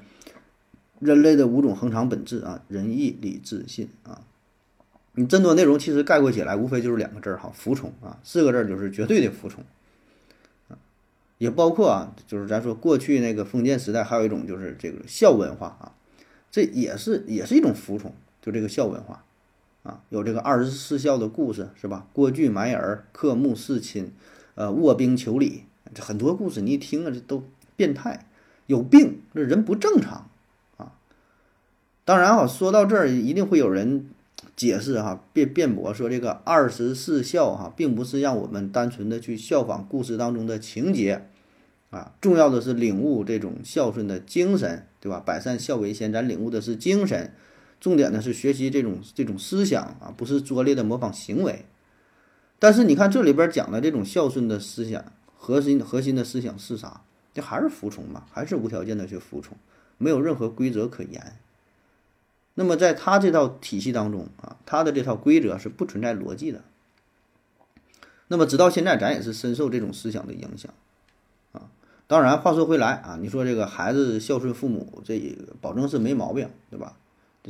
[0.99, 4.21] 人类的五种恒常本质啊，仁义礼智信啊。
[5.15, 9.63] 你这么多内容其实概括起来，无非就是两个字儿哈，服从啊，四个字儿就是绝对的服从。
[11.39, 15.91] 也包括啊，就是咱说过去那个封建时代，还有一种就是这个孝文化啊，
[16.49, 19.25] 这也是也是一种服从，就这个孝文化
[19.83, 22.07] 啊，有这个二十四孝的故事是吧？
[22.11, 24.11] 郭巨埋儿、克木侍亲，
[24.55, 27.43] 呃，卧冰求鲤，这很多故事你一听啊，这都
[27.75, 28.25] 变态，
[28.65, 30.29] 有病，这人不正常
[30.77, 30.93] 啊。
[32.03, 34.09] 当然哈，说到这儿，一定会有人。
[34.55, 41.25] 解释哈，辩辩驳说这个二十四孝哈，并不是让我们单纯的去效仿故事当中的情节，
[41.89, 45.19] 啊，重要的是领悟这种孝顺的精神，对吧？
[45.25, 47.33] 百善孝为先，咱领悟的是精神，
[47.83, 51.65] 重点呢是学习这种这种思想啊，不是拙劣的模仿行为。
[52.57, 57.01] 但是你看这里边讲的这种孝顺的思想，核心核心的思想是啥？
[57.33, 59.57] 这还是服从嘛，还是无条件的去服从，
[59.97, 61.37] 没有任何规则可言。
[62.53, 66.63] 那么在他这套体系当中啊，他的这套规则是不存在逻辑的。
[68.29, 70.73] 那么直到现在，咱也是深受这种思想的影响
[71.51, 71.69] 啊。
[72.07, 76.95] 当然，话说回来啊，你说这个孩子孝顺父母，这个保证是没毛病，对吧？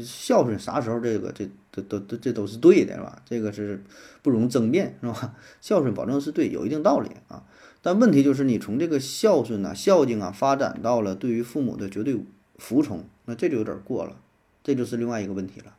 [0.01, 3.21] 孝顺啥时候这个这都都都这都是对的，是吧？
[3.25, 3.83] 这个是
[4.21, 5.35] 不容争辩，是吧？
[5.61, 7.43] 孝顺保证是对，有一定道理啊。
[7.81, 12.25] 但问题就是你从这个孝顺啊、孝敬啊发展到了对于父母的绝对
[12.57, 14.15] 服从，那这就有点过了。
[14.63, 15.75] 这就是另外一个问题了，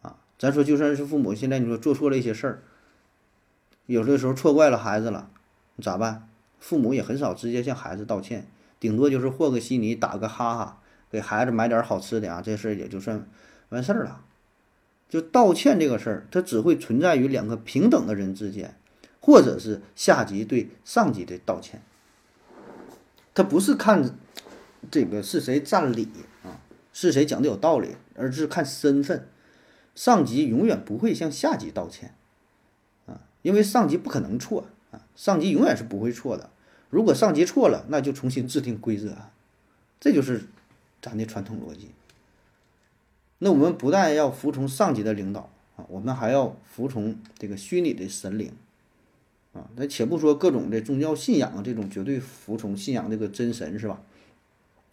[0.00, 2.62] 啊，咱说就算是父母现在你说做错了一些事儿，
[3.84, 5.28] 有的时候错怪了孩子了，
[5.82, 6.26] 咋办？
[6.58, 8.48] 父母也很少直接向孩子道歉，
[8.80, 10.80] 顶多就是和个稀泥，打个哈哈，
[11.14, 13.24] 给孩子买点好吃的啊，这事儿也就算
[13.68, 14.24] 完事儿了。
[15.08, 18.74] 就道歉这个事儿，它只会存在于两个平等的人之间，
[19.20, 21.80] 或者是下级对上级的道歉，
[23.32, 24.10] 他不是看
[24.90, 26.08] 这个是谁占理
[26.42, 26.58] 啊。
[26.92, 29.28] 是谁讲的有道理，而是看身份。
[29.94, 32.12] 上级永远不会向下级道歉，
[33.06, 36.50] 啊，因为上级不可能错啊，上级永远是不会错的。
[36.90, 39.16] 如果上级错了，那就重新制定规则，
[40.00, 40.46] 这就是
[41.04, 41.90] 咱的传统逻辑。
[43.38, 48.52] 那我们不但要服从上级的领导啊，我们还要服从这个虚拟的神灵
[49.52, 49.68] 啊。
[49.76, 54.00] 那且不说各种的宗教信仰，这种绝对服从信仰这个真神是吧？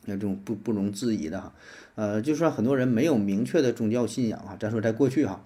[0.06, 1.54] 那这种不不容置疑的哈，
[1.94, 5.44] 呃，就算很多人没有明确的宗教信仰啊，咱说在过去哈，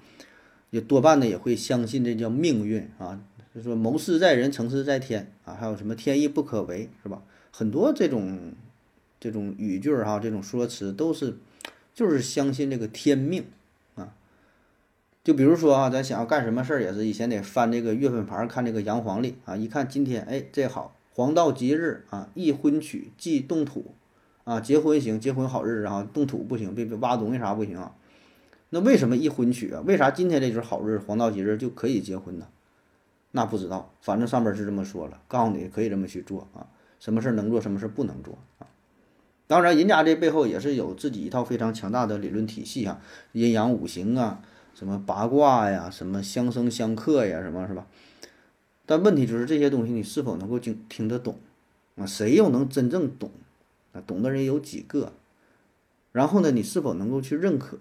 [0.70, 3.22] 也多半呢也会相信这叫命运啊，
[3.54, 7.22] 就说谋事在人，成事在天啊，还有什么天意不可违是吧？
[7.52, 8.54] 很多这种
[9.26, 11.36] 这种语句哈，这种说辞都是
[11.96, 13.44] 就是相信这个天命
[13.96, 14.14] 啊。
[15.24, 23.96] 就比如说啊，咱想要干什么事儿，也是以前得翻这个月份牌看这个阳黄历啊，一看今天哎这好，黄道吉日啊，宜婚娶，忌动土。
[24.44, 27.96] 啊，结婚行，结婚好日子啊，动土不行，别别挖东西啥不行啊。
[28.70, 29.82] 那为什么一婚娶啊？
[29.88, 32.46] 为啥今天这就是好日子黄道吉日就可以结婚呢？
[33.32, 36.68] 那不知道，反正上边是这么说了，告诉你可以这么去做啊。
[37.00, 38.68] 什么事儿能做，什么事儿不能做啊？
[39.48, 43.00] 当然，人家这背后也是有自己一套非常强大的理论体系啊，
[43.34, 44.42] 阴阳五行啊，
[44.74, 47.86] 什么八卦呀，什么相生相克呀，什么是吧？
[48.88, 51.38] 但问题就是这些东西你是否能够听听得懂
[51.96, 52.06] 啊？
[52.06, 53.32] 谁又能真正懂？
[53.94, 55.14] 啊，懂的人有几个？
[56.12, 57.78] 然后呢，你是否能够去认可？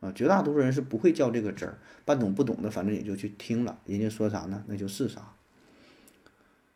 [0.00, 5.32] 啊，绝大多数人是不会较这个真儿，半懂不懂的，反正也就去听了，人家说啥呢，那就是啥。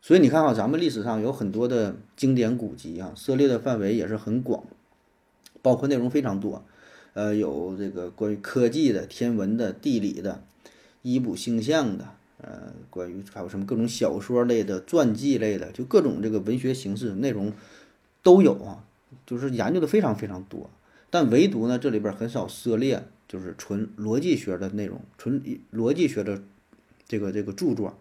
[0.01, 4.65] 所以你看啊，咱们历史上有很多的经典古籍啊，涉猎的范围也是很广，
[5.63, 6.65] 包括内容非常多。
[7.13, 10.43] 呃，有这个关于科技的、天文的、地理的、
[11.03, 12.09] 医卜星象的，
[12.41, 17.53] 呃，关于还有什么各种小说类的、传记类的，就各种这个文学形式内容。
[18.23, 18.85] 都有啊，
[19.25, 20.69] 就是研究的非常非常多，
[21.09, 26.43] 但唯独呢，这里边很少涉猎，就是纯逻辑学的内容，纯逻辑学的
[27.09, 27.97] 这个这个著作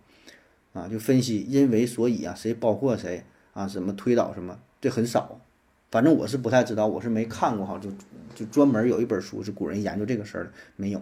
[0.73, 5.39] 啊，就分析因为所以啊，谁包括谁啊，什么推导什么，这很少。
[5.91, 7.89] 反正我是不太知道，我是没看过哈，就
[8.35, 11.01] 就专门有一本书是古人研究这个事儿的，没有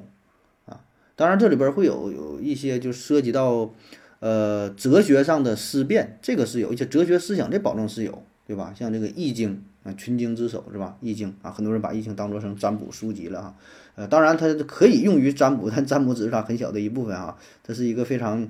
[0.65, 0.79] 啊。
[1.15, 3.73] 当然这里边会有有一些就涉及到
[4.19, 8.23] 呃哲学上的思辨，这个是有一些哲学思想，这保证是有。
[8.47, 8.73] 对吧？
[8.73, 10.95] 像这个《易经》啊，群经之首是吧？
[11.05, 13.55] 《易经》啊，很多人把《易经》当做成占卜书籍了哈。
[13.95, 17.37] 呃，当然它可以用于占卜，但占卜只是它很小的一部分哈。
[17.61, 18.47] 它是一个非常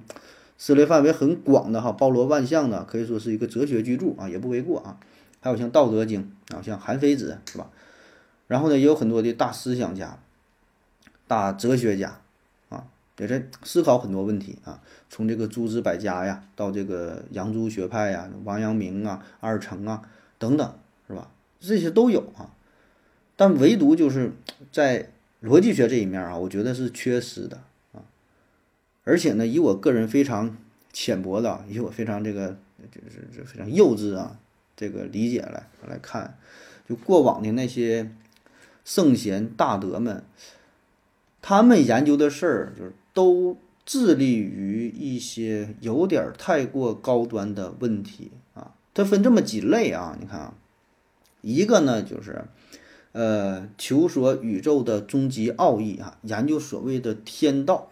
[0.58, 4.98] 涉猎范围很广的哈，包罗万象的，可以说是一个哲学巨著啊，也不为过啊。
[5.40, 7.70] 还有像《道德经》啊，像韩非子是吧？
[8.48, 10.20] 然后呢，也有很多的大思想家、
[11.28, 12.20] 大哲学家
[12.70, 12.86] 啊。
[13.18, 20.02] 也在思考很多问题啊，从这个诸子百家呀，到这个杨朱学派呀，王阳明啊、二程啊
[20.38, 20.74] 等等，
[21.08, 21.30] 是吧？
[21.60, 22.54] 这些都有啊，
[23.36, 24.34] 但唯独就是
[24.72, 27.60] 在逻辑学这一面啊，我觉得是缺失的。
[29.08, 30.58] 而且呢，以我个人非常
[30.92, 32.58] 浅薄的，以我非常这个
[32.92, 34.38] 这是这非常幼稚啊，
[34.76, 36.38] 这个理解来来看，
[36.88, 38.12] 就过往的那些
[38.84, 40.24] 圣贤大德们，
[41.42, 48.74] 他们研究的事儿就是都致力于一些有点太过高端的问题啊。
[48.94, 50.54] 它分这么几类啊，你看啊，
[51.42, 52.44] 一个呢就是。
[53.14, 57.90] 呃，求索宇宙的终极奥义啊，研究所谓的天道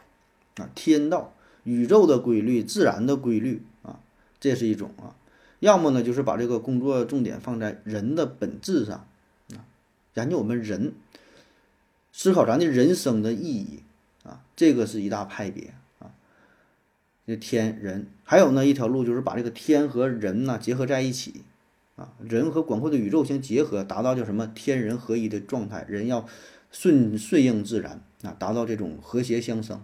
[0.58, 4.00] 啊，天道，宇宙的规律，自然的规律啊，
[4.40, 5.16] 这是一种啊。
[5.60, 9.08] 要么呢，就是把这个工作重点放在人的本质上
[9.54, 9.66] 啊，
[10.14, 10.94] 研究我们人，
[12.12, 13.80] 思考咱的人生的意义
[14.24, 16.12] 啊，这个是一大派别啊。
[17.26, 21.44] 这天人，还有呢一条路就是把这个天和人呢结合在一起。
[21.96, 25.86] 啊，人和广阔的宇宙相结合，达到叫什么天人合一的状态。
[25.88, 26.28] 人要
[26.70, 29.82] 顺顺应自然啊，达到这种和谐相生。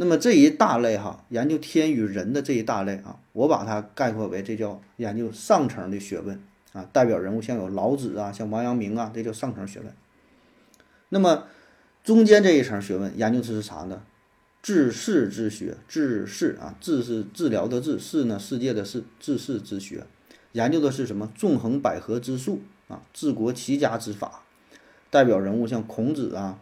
[0.00, 6.88] 那么这一大类哈，研究天与人的这一大类啊，我把它概括为这叫研究上层的学问啊。
[6.90, 9.92] 代表人物像有老子啊，像王阳明啊，这叫上层学问。
[11.10, 11.44] 那么
[12.02, 14.00] 中间这一层学问研究的是啥呢？
[14.62, 20.06] 治世之学，治世啊，治是治疗的治，世呢世界的世，治世之学。
[20.52, 24.44] 研究的是什么纵横捭阖之术啊，治国齐家之法，
[25.10, 26.58] 代表人物像孔子啊、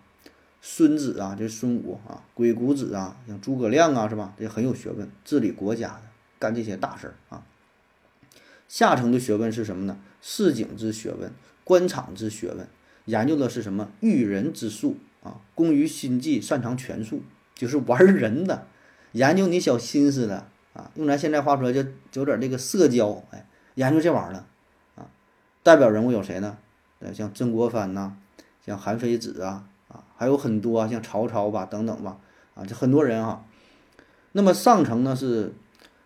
[0.60, 4.34] 孙子啊，这孙武啊、鬼谷子啊，像诸葛亮啊，是吧？
[4.38, 6.02] 这很有学问，治理国家的，
[6.38, 7.44] 干这些大事儿啊。
[8.66, 9.98] 下层的学问是什么呢？
[10.20, 11.32] 市井之学问，
[11.64, 12.66] 官场之学问，
[13.06, 17.22] 研究的是什么驭人之术啊，工于心计，擅长权术，
[17.54, 18.66] 就是玩人的，
[19.12, 20.90] 研究你小心思的啊。
[20.96, 23.46] 用咱现在话说，就有点这个社交，哎。
[23.74, 24.44] 研究这玩意儿的，
[24.96, 25.06] 啊，
[25.62, 26.58] 代表人物有谁呢？
[26.98, 28.16] 呃，像曾国藩呐，
[28.66, 29.68] 像韩非子，啊，
[30.18, 32.18] 还有很多啊，像曹操吧，等等吧，
[32.54, 33.46] 啊，这很多人啊。
[34.32, 35.54] 那么上层呢是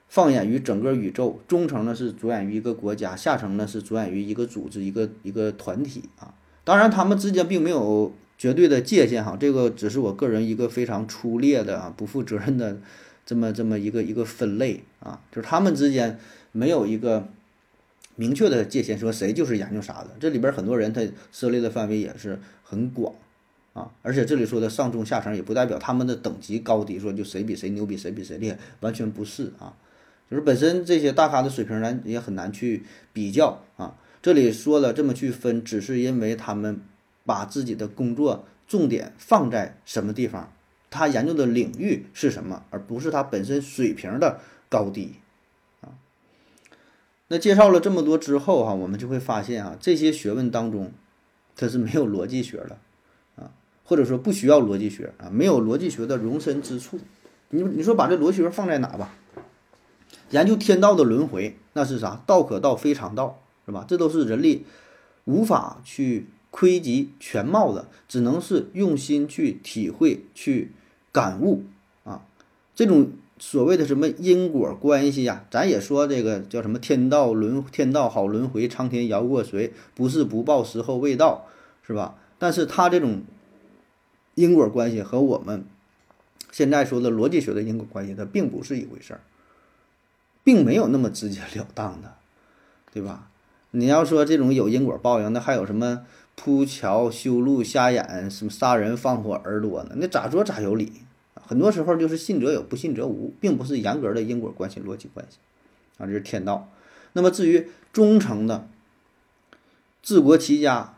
[0.09, 6.35] 放眼于整个宇宙，中层呢是着眼于一个国家，下层呢是着眼于一个组织、一个一个团体啊。
[6.63, 12.79] 当然，他们之间并没有绝对的界限哈，这个只是我个人一个非常粗略的啊，不负责任的
[13.27, 16.19] 这么这么一个一个分类啊，就是他们之间
[16.53, 17.27] 没有一个。
[18.15, 20.11] 明确的界限，说谁就是研究啥的。
[20.21, 21.01] 这里边很多人他
[21.33, 23.15] 涉猎的范围也是很广
[23.73, 29.75] 啊，而且这里说的上中下层也不代表他们的等级高低，说就谁比谁牛逼，谁比谁厉害，完全不是啊。
[30.31, 33.97] 就是本身这些大咖的水平，咱也很难去比较啊。
[34.23, 36.81] 这里说了这么去分，只是因为他们
[37.27, 40.53] 把自己的工作重点放在什么地方，
[40.91, 45.17] 他研究的领域是什么，而不是他本身水平的高低
[45.81, 45.97] 啊。
[47.29, 50.93] 那介绍了这么多之后哈，我们就会发现啊，这些学问当中，
[51.57, 52.79] 它是没有逻辑学的，
[53.85, 56.99] 或者说不需要逻辑学啊，没有逻辑学的容身之处。
[57.51, 59.15] 你你说把这逻辑学放在哪吧？
[60.31, 62.23] 研究天道的轮回，那是啥？
[62.27, 63.85] 道可道非常道，是吧？
[63.87, 64.65] 这都是人力
[65.25, 70.73] 无法去窥及全貌的，只能是用心去体会、去
[71.11, 71.65] 感悟
[72.05, 72.23] 啊，
[72.75, 73.11] 这种。
[73.39, 75.45] 所谓的什么因果关系呀？
[75.51, 79.73] 咱也说这个叫什么天道轮天道好轮回，苍天饶过谁？
[79.97, 81.47] 不是不报，时候未到，
[81.85, 82.15] 是吧？
[82.39, 83.23] 但是他这种
[84.35, 85.65] 因果关系和我们
[86.51, 89.21] 现在说的逻辑学的因果关系，它并不是一回事儿，
[90.45, 92.15] 并没有那么直截了当的，
[92.93, 93.29] 对吧？
[93.73, 99.95] 你要说这种有因果报应，那还有什么铺桥修路、瞎眼什么杀人放火耳朵呢？
[99.97, 100.93] 那咋说咋有理。
[101.35, 105.39] 很多时候就是信则有，不信则无，并不是严格的因果关系、逻辑关系，
[105.99, 106.69] 啊，这是天道。
[107.15, 108.69] 那么至于忠诚的
[110.03, 110.95] 治国齐家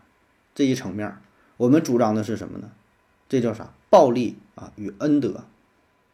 [0.55, 1.17] 这一层面，
[1.57, 2.71] 我们主张的是什么呢？
[3.35, 3.75] 这叫啥？
[3.91, 5.43] 暴力啊与恩德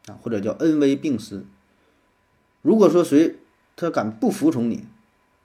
[0.07, 1.45] 啊，或者叫恩威并施。
[2.63, 3.37] 如果说谁
[3.77, 4.87] 他敢不服从你，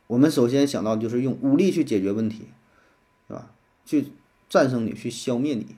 [0.07, 2.47] 我们首先想到就是用武力去解决问题，
[3.27, 3.51] 是吧？
[3.85, 4.13] 去
[4.47, 5.75] 战胜你，去消灭你。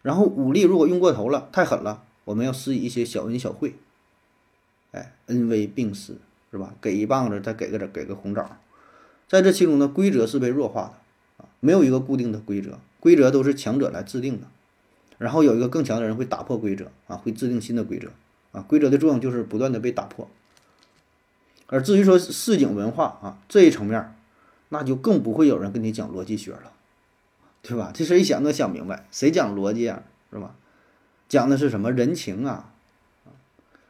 [0.00, 2.04] 然后武力如果用过头了，太狠了。
[2.24, 3.74] 我们要施以一些小恩小惠，
[4.92, 6.16] 哎，恩威并施，
[6.50, 6.74] 是吧？
[6.80, 8.56] 给一棒子，再给个给个红枣，
[9.28, 14.46] 在这其中呢，规则是被弱化的啊，没有一个固定的规则，规则都是强者来制定的，
[15.20, 18.08] 然后有一个更强的人会打破规则啊，会制定新的规则
[18.52, 20.26] 啊，规则的作用就是不断的被打破。
[21.66, 24.16] 而至于说市井文化啊这一层面，
[24.70, 26.72] 那就更不会有人跟你讲逻辑学了，
[27.60, 27.90] 对吧？
[27.92, 30.02] 这事一想都想明白，谁讲逻辑啊，
[30.32, 30.54] 是吧？
[31.28, 32.72] 讲的是什么人情啊？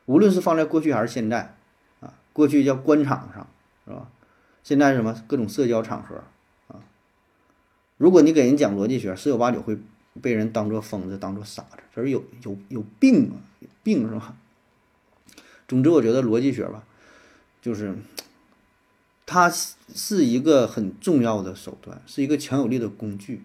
[0.07, 1.55] 无论是放在过去还是现在，
[2.01, 3.47] 啊，过去叫官场上，
[3.87, 4.09] 是吧？
[4.65, 6.25] 现在什么各种社交场合，
[6.67, 6.83] 啊，
[7.99, 9.79] 如果你给人讲逻辑学，十有八九会
[10.21, 14.37] 被人当做疯子，当做傻子，这是有有有病啊，有病是吧？
[15.69, 16.85] 总之，我觉得逻辑学吧，
[17.63, 17.95] 就是
[19.25, 23.43] 它是是一个很重要的手段，是一个强有力的工具，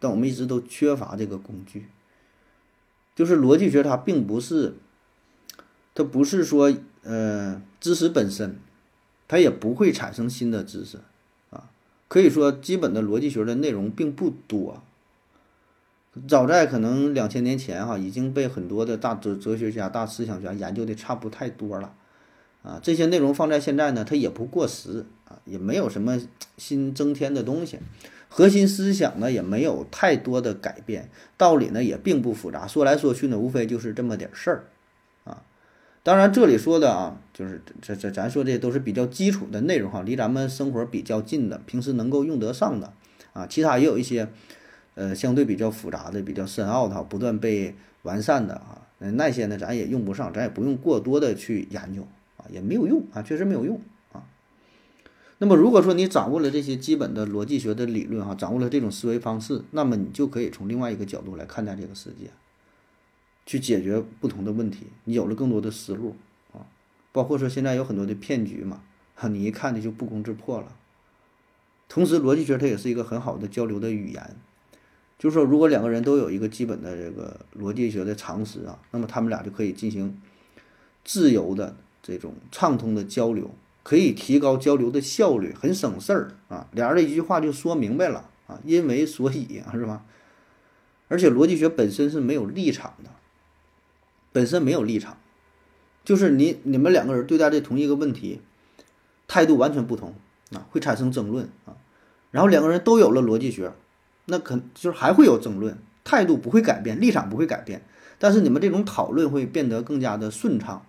[0.00, 1.86] 但我们一直都缺乏这个工具。
[3.14, 4.74] 就是逻辑学，它并不是，
[5.94, 8.58] 它不是说呃知识本身，
[9.28, 10.98] 它也不会产生新的知识
[11.50, 11.70] 啊。
[12.08, 14.82] 可以说，基本的逻辑学的内容并不多。
[16.26, 21.94] 早在可能两千年前哈，已经被很多的大哲哲学家、大思想家研究的差不太多了。
[22.62, 26.20] 啊，这些内容放在现在呢，它也不过时啊，也没有什么
[26.58, 27.78] 新增添的东西，
[28.28, 31.08] 核心思想呢也没有太多的改变，
[31.38, 34.64] 道理呢也并不复杂，说来说去呢，无非就是这么点事儿
[35.24, 35.42] 啊。
[36.02, 42.92] 当然，这里说的啊，就是这这咱说这都是比较基础的内容哈，离咱们生活比较近的，平时能够用得上的
[43.32, 43.46] 啊。
[43.46, 44.28] 其他也有一些
[44.94, 52.06] 呃相对比较复杂的、比较深奥的，不断被完善的啊，那些呢咱也用不上，咱也不用过多的去研究。
[52.36, 53.78] 啊，也没有用啊，确实没有用
[54.14, 54.24] 啊。
[55.36, 62.30] 那么，如果说你掌握了这些基本的逻辑学的理论哈，掌握了这种思维方式，那么你就可以从另外一个角度来看待这个世界，
[63.44, 64.86] 去解决不同的问题。
[65.04, 66.16] 你有了更多的思路
[66.54, 66.64] 啊，
[67.12, 68.80] 包括说现在有很多的骗局嘛，
[69.14, 70.74] 哈，你一看你就不攻自破了。
[71.90, 74.34] 同时，逻辑学它也是一个很好的交流的语言，
[75.20, 80.20] 就是说，如果两个人都有一个基本的这个逻辑学的常识啊，那么他们俩就可以进行
[81.04, 81.76] 自由的。
[82.02, 83.50] 这种畅通的交流
[83.82, 86.66] 可以提高交流的效率，很省事儿啊！
[86.72, 90.02] 俩人的一句话就说明白了啊，因为所以啊，是吧？
[91.08, 93.10] 而且逻辑学本身是没有立场的，
[94.32, 95.18] 本身没有立场，
[96.02, 98.40] 就是你你们两个人对待这同一个问题，
[99.28, 100.14] 态度完全不同
[100.52, 101.76] 啊，会产生争论啊。
[102.30, 103.74] 然后两个人都有了逻辑学，
[104.26, 107.82] 那可就是还会有争论，态度不会改变，立场不会改变，
[108.18, 110.84] 但是你们这种讨论会变得更加的顺畅。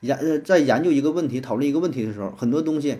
[0.00, 2.98] 研呃，在研究一个问题、讨论一个问题的时候，很多东西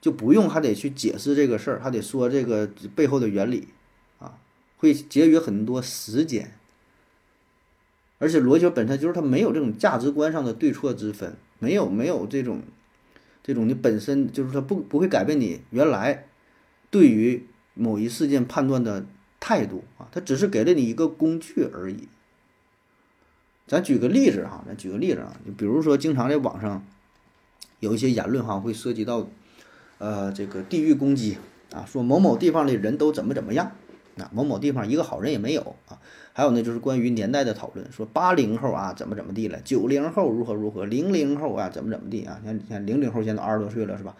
[0.00, 3.68] 就不用还得去解释这个事儿，还得说这个背后的原理
[4.18, 4.36] 啊，
[4.76, 6.52] 会节约很多时间。
[8.18, 12.62] 而且逻辑本身就是它没有这种价值观上的对错之分，没有没有这种
[13.42, 16.26] 这种你本身就是它不不会改变你原来
[16.90, 19.04] 对于某一事件判断的
[19.40, 22.08] 态度啊，它只是给了你一个工具而已。
[23.66, 26.84] 咱举个例子哈，咱举个例子啊，就比如说，经常在网上
[27.80, 29.26] 有一些言论哈，会涉及到
[29.98, 31.38] 呃这个地域攻击
[31.72, 33.72] 啊，说某某地方的人都怎么怎么样
[34.18, 35.98] 啊，某某地方一个好人也没有啊。
[36.34, 42.38] 还有呢，就是关于年代的讨论，说八零后啊怎么怎么地了，九零后如何如何，零零后啊怎么怎么地啊？
[42.42, 44.16] 你看，你看零零后现在二十多岁了是吧？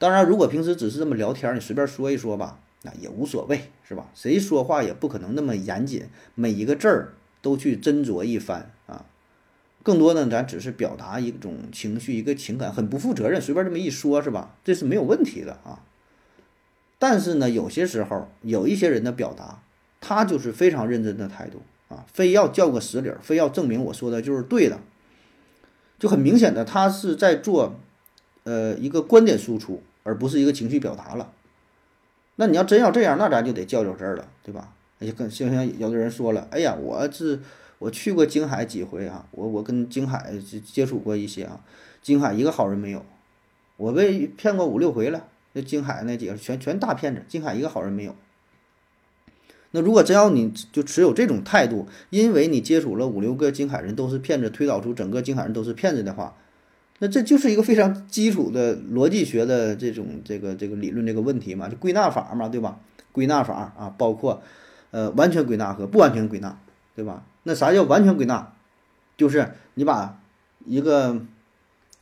[0.00, 4.08] 当然，如果平时只是这么聊天，你随便说一说吧，那也无所谓是吧？
[4.16, 7.12] 谁说话也不可能那么严谨，每一个字儿。
[7.42, 9.06] 都去斟酌一番啊，
[9.82, 14.56] 更多的咱只是表达一种情绪、一个情感，很不负责任，随便这么一说，是吧？
[14.62, 15.80] 这是没有问题的啊。
[16.98, 19.62] 但是呢，有些时候有一些人的表达，
[20.02, 24.78] 他就是非常认真的态度啊，非要叫个实理儿，非要证明我说的就是对的，
[25.98, 27.80] 就很明显的他是在做
[28.44, 31.30] 呃一个观点输出，而不是一个情绪表达了。
[32.34, 34.72] 那你要真要这样，那咱就得较较真儿了，对吧？
[34.98, 37.38] 哎呀，跟像像有的人说了，哎呀，我是
[37.78, 41.60] 我去过京海几回啊，我我跟京海接接触过一些啊，
[42.02, 43.06] 京海一个好人没有，
[43.76, 48.16] 我被骗过五六回了，那京海那几个全全大骗子，京海一个好人没有。
[49.72, 56.34] 那如果真要你就持有这种态度，因为你接触了五六个京海人都是骗子，推导出整个京海人都是骗子的话，
[57.00, 62.78] 那这就是一个非常基础的逻辑学的这种这个这个理论这个问题嘛，就归纳法嘛，对吧？
[63.12, 64.42] 归纳法啊，包括。
[64.92, 66.58] 呃，完全归纳和不完全归纳，
[66.96, 67.22] 对吧？
[67.44, 68.52] 那啥叫完全归纳？
[69.16, 70.20] 就是你把
[70.66, 71.16] 一个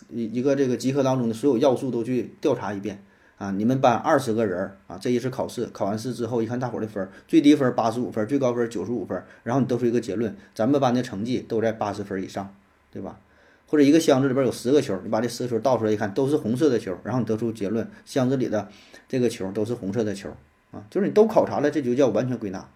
[0.08, 3.04] 一一个这个集合当中的所有要素都去调查一遍
[3.36, 3.50] 啊。
[3.50, 12.54] 你们班二十个人啊，这一次考试考完试之后，一看大伙的分儿，最低分八十五分，最高分九十五分，然后你得出一个结论，咱们班的成绩都在八十分以上，
[12.90, 13.20] 对吧？
[13.70, 18.66] 或者一个箱子里边有十个球，你把这十个球倒出来一看，都是红色的球，然后你得出结论，箱子里的
[19.06, 20.30] 这个球都是红色的球
[20.72, 22.66] 啊，就是你都考察了，这就叫完全归纳。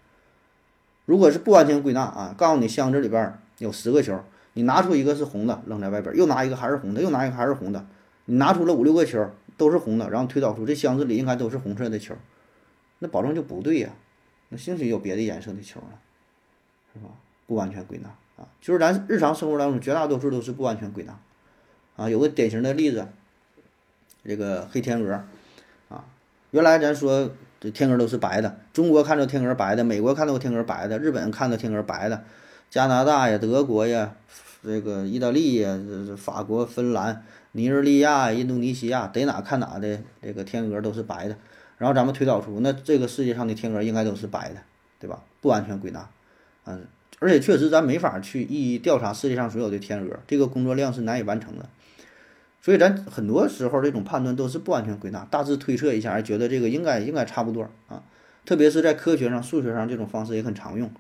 [1.06, 4.22] 如果是不完全归纳啊，告诉你箱子里边有十个球，
[4.52, 7.86] 你拿出一个是红的扔在外边，又拿一个还是红的，又拿一个还是红的，
[8.26, 12.14] 你拿出了五六个球都是红的，然后推导出这箱子里应该都是红色的球，
[12.98, 13.90] 那保证就不对呀，
[14.50, 15.98] 那兴许有别的颜色的球呢，
[16.92, 17.08] 是吧？
[17.46, 18.08] 不完全归纳
[18.60, 21.18] 就是咱日常生活当中绝大多数都是不完全归纳
[21.96, 22.08] 啊。
[22.08, 23.06] 有个典型的例子，
[24.24, 25.24] 这个黑天鹅
[25.88, 26.04] 啊，
[26.50, 27.30] 原来咱说。
[27.62, 32.24] 这天鹅都是白的，中国看到天鹅白的，美国看到天鹅白的，日本看到天鹅白的，
[32.68, 34.16] 加拿大呀、德国呀、
[34.64, 41.36] 这个意大利呀、这法国、芬兰、尼日利亚、印度尼西亚，逮哪看哪的这个天鹅都是白的。
[41.78, 44.56] 然后咱们推导出，那这个世界上的天鹅应该都是白的，
[44.98, 45.22] 对吧？
[45.40, 46.08] 不安全归纳，
[46.66, 46.84] 嗯，
[47.22, 51.68] 而且确实咱没法去一一调查世界上所有的天鹅，这个工作量是难以完成的。
[52.60, 58.02] 所以咱很多时候这种判断都是不安全归纳，大致推测一下，觉得这个应该应该差不多啊。
[58.44, 60.90] 特别是在科学上、数学上，这种方式也很常用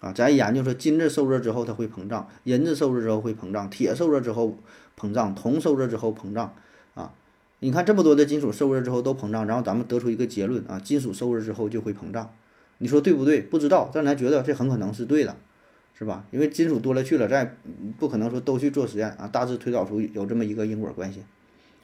[0.00, 0.12] 啊。
[0.12, 4.58] 咱研究说金子受热之后它会膨胀，银子受热之后会膨胀，铁受热之后
[5.00, 6.54] 膨胀，铜受热之后膨胀
[6.94, 7.14] 啊。
[7.60, 12.30] 你看这么多的金属受热之后都膨胀，然后咱们得出一个结论啊，金属受热之后就会膨胀。
[12.78, 13.40] 你说对不对？
[13.40, 15.36] 不知道，但咱觉得这很可能是对的，
[16.02, 16.24] 是吧？
[16.32, 17.50] 因为金属多了去了，咱也
[17.96, 21.22] 不可能说都去做实验啊，大致推导出有这么一个因果关系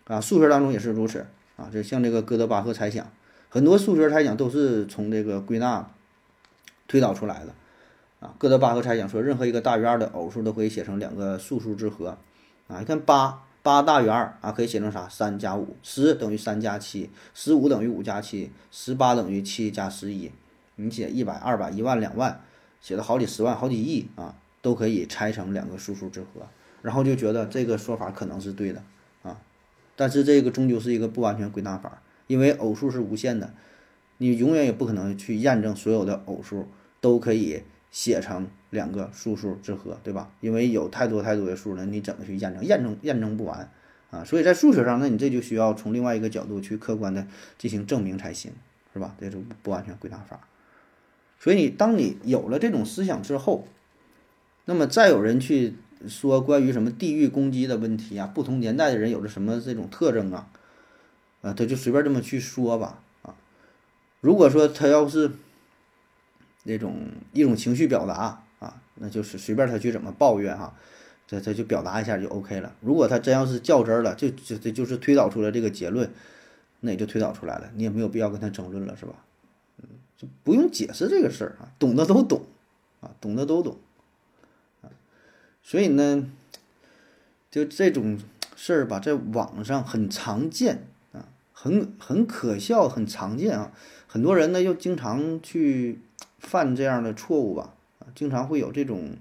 [0.08, 0.20] 啊。
[0.20, 3.08] 数学当中也是如此啊，这像这个哥德巴赫猜想，
[3.48, 5.88] 很多数学猜想都是从这个归纳
[6.88, 7.54] 推导出来的
[8.18, 8.34] 啊。
[8.38, 12.18] 哥德巴赫猜想说，任何一个大于二的偶数都可以写成两个素数之和
[12.66, 12.80] 啊。
[12.80, 15.08] 你看八八大于二啊，可以写成啥？
[15.08, 20.32] 三加五，十等于三加七，十五等于五加七，十八等于七加十一。
[20.74, 22.40] 你写一百、二百、一万、两万，
[22.80, 26.46] 写的好几十万、好几亿啊，都可以拆成两个数数之和，
[26.82, 28.82] 然后就觉得这个说法可能是对的
[29.22, 29.40] 啊。
[29.96, 33.52] 但是这个终究是一个不完全归纳法，因为偶数是无限的，
[34.18, 36.68] 你永远也不可能去验证所有的偶数
[37.00, 40.30] 都可以写成两个数数之和，对吧？
[40.40, 42.64] 因为有太多太多的数了，你怎么去验证？
[42.64, 43.70] 验证验证不完
[44.10, 44.24] 啊。
[44.24, 47.26] 所以在数学上，那你这就需要从另外一个角度去客观的
[47.58, 48.52] 进行证明才行，
[48.92, 49.14] 是吧？
[49.20, 50.47] 这种不完全归纳法。
[51.38, 53.66] 所以当你有了这种思想之后，
[54.64, 55.74] 那么再有人去
[56.06, 60.50] 说关于什么地域攻击的问题啊，不同年代的人有着什么这种特征啊，
[61.42, 63.34] 啊，他就随便这么去说吧，啊，
[64.20, 65.30] 如果说他要是
[66.64, 66.96] 那种
[67.32, 70.74] 一种情绪表达啊，那就是随便他去怎么抱怨哈，
[71.26, 72.74] 这他就表达一下就 OK 了。
[72.80, 76.10] 如果他真要是较真儿了，就就这就是推导出了这个结论，
[76.80, 79.14] 那也就推导出来了，你也没有必要跟他争论了，是吧？
[80.16, 82.42] 就不用解释这个事儿啊，懂的都懂，
[83.00, 83.76] 啊，懂的都懂，
[84.82, 84.90] 啊，
[85.62, 86.28] 所以呢，
[87.50, 88.18] 就这种
[88.56, 93.70] 事儿吧，在网上很常见啊，很很可笑，很常见啊，
[94.08, 96.00] 很多人呢又经常去
[96.38, 99.16] 犯这样的错误吧，啊，经常会有这种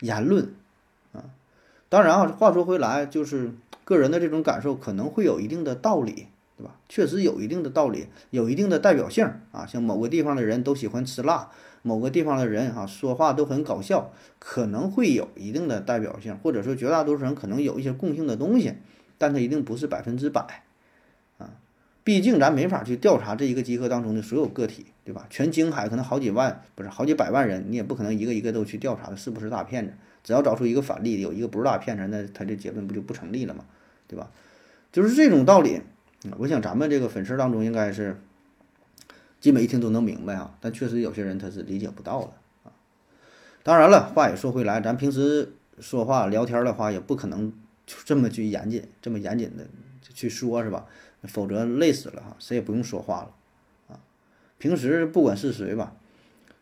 [0.00, 0.52] 言论，
[1.12, 1.30] 啊，
[1.88, 3.52] 当然啊，话说回来，就是
[3.84, 6.26] 个人的这种感受可能会有一定的道理。
[6.64, 6.76] 吧？
[6.88, 9.66] 确实有一定的道理，有一定的代表性啊。
[9.66, 11.50] 像某个地方的人都喜欢吃辣，
[11.82, 18.74] 某个地方的人哈说话都很搞笑，可能会有一定的代表性，或者说绝大多数人可能有一些共性的东西，
[19.18, 20.64] 但它一定不是百分之百
[21.38, 21.50] 啊。
[22.02, 25.26] 毕竟咱没法去调查这一个集合当中的所有个体，对吧？
[25.30, 29.92] 全京海可能好几万，不是好几百万人，你也不可能一个一个都去调查的是不是大骗子。
[30.22, 33.64] 只要找出一个反例，有一个不是大骗子，那他这结论不就不成立了吗？
[34.06, 34.30] 对吧？
[34.92, 35.80] 就是这种道理。
[36.38, 38.20] 我想咱们这个粉丝当中应该是
[39.40, 42.32] 基本一听都能明白啊，但确实有些人他是理解不到的
[42.64, 42.72] 啊。
[43.62, 47.52] 当然了，话也说回来，咱平时说话聊天的话，也不可能
[47.86, 49.66] 就这么去严谨，这么严谨的
[50.14, 50.86] 去说，是吧？
[51.24, 53.30] 否则累死了哈，谁也不用说话了
[53.88, 54.00] 啊。
[54.58, 55.94] 平时不管是谁吧，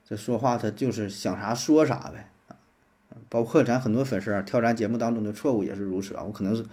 [0.09, 2.57] 这说话他就是想啥说啥呗啊。
[3.29, 6.23] 包括咱很多粉丝啊，挑咱节目当中的错误也是如此啊。
[6.23, 6.65] 我可能是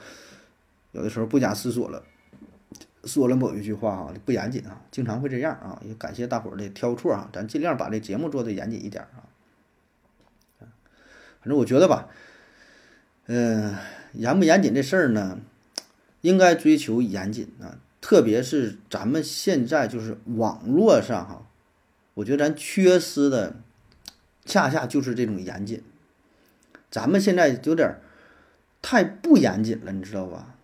[0.91, 2.03] 有的时候不假思索了。
[3.05, 9.23] 说了某一句话啊，不严谨啊，经常会这样啊，也感谢大伙儿的挑错啊，咱尽量把这节目做的严谨一点啊。
[11.41, 12.09] 反正我觉得吧，
[13.27, 13.73] 嗯，
[14.11, 15.39] 严不严谨这事儿呢，
[16.21, 21.47] 应该追求严谨啊，特别是咱们现在就是网络上哈，
[22.15, 23.55] 我觉得咱缺失的
[24.43, 25.81] 恰恰就是这种严谨，
[26.91, 28.01] 咱们现在有点
[28.81, 30.55] 太不严谨了，你知道吧？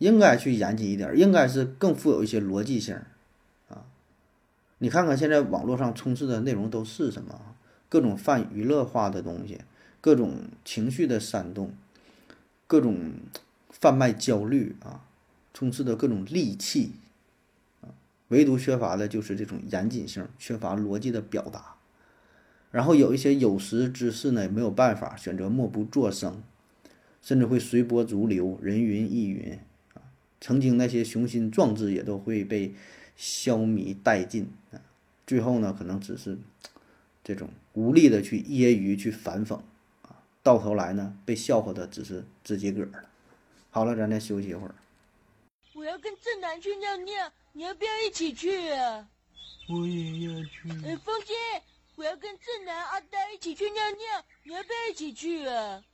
[0.00, 2.96] 应该去严谨一点，应该是更富有一些逻辑性，
[3.68, 3.84] 啊，
[4.78, 7.38] 你看看现在网络上充斥的内容都是什么？
[7.90, 9.60] 各种泛娱乐化的东西，
[10.00, 11.74] 各种情绪的煽动，
[12.66, 13.12] 各种
[13.68, 15.04] 贩卖焦虑啊，
[15.52, 16.92] 充斥的各种戾气，
[17.82, 17.92] 啊，
[18.28, 21.74] 唯独缺乏的就是这种严谨性，缺乏逻辑的表达。
[22.70, 26.42] 然后有一些有识之士呢，也没有办法选择默不作声，
[27.20, 29.58] 甚至会随波逐流，人云亦云。
[30.40, 32.74] 曾经那些雄心壮志也都会被
[33.16, 34.80] 消弭殆尽啊！
[35.26, 36.38] 最后呢，可能只是
[37.22, 39.56] 这种无力的去揶揄、去反讽
[40.02, 43.08] 啊，到头来呢，被笑话的只是自己个儿了。
[43.70, 44.74] 好了，咱再休息一会儿。
[45.74, 49.06] 我要跟正南去尿尿，你要不要一起去啊？
[49.68, 50.68] 我也要去。
[50.84, 51.34] 哎，风姐，
[51.94, 55.84] 我要跟正南阿呆一起去尿尿，你要不要一起去啊？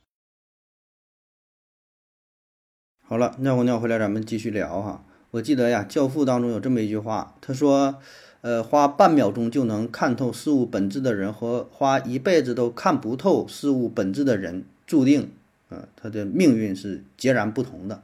[3.09, 5.01] 好了，尿过尿回来，咱们继续聊哈。
[5.31, 8.01] 我记得呀，《教父》当中有这么一句话，他说
[8.43, 15.31] ：“呃，花半秒钟就能看透事物本质的人，和花一辈子都看不透事物本质的人，注定，
[15.69, 18.03] 呃，他的命运是截然不同的。”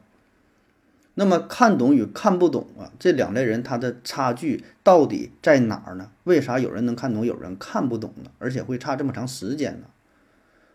[1.16, 6.12] 那么，看懂与看不懂啊，这两类人他的差距到底在哪儿呢？
[6.24, 8.32] 为啥有人能看懂，有人看不懂呢？
[8.40, 9.88] 而且会差这么长时间呢？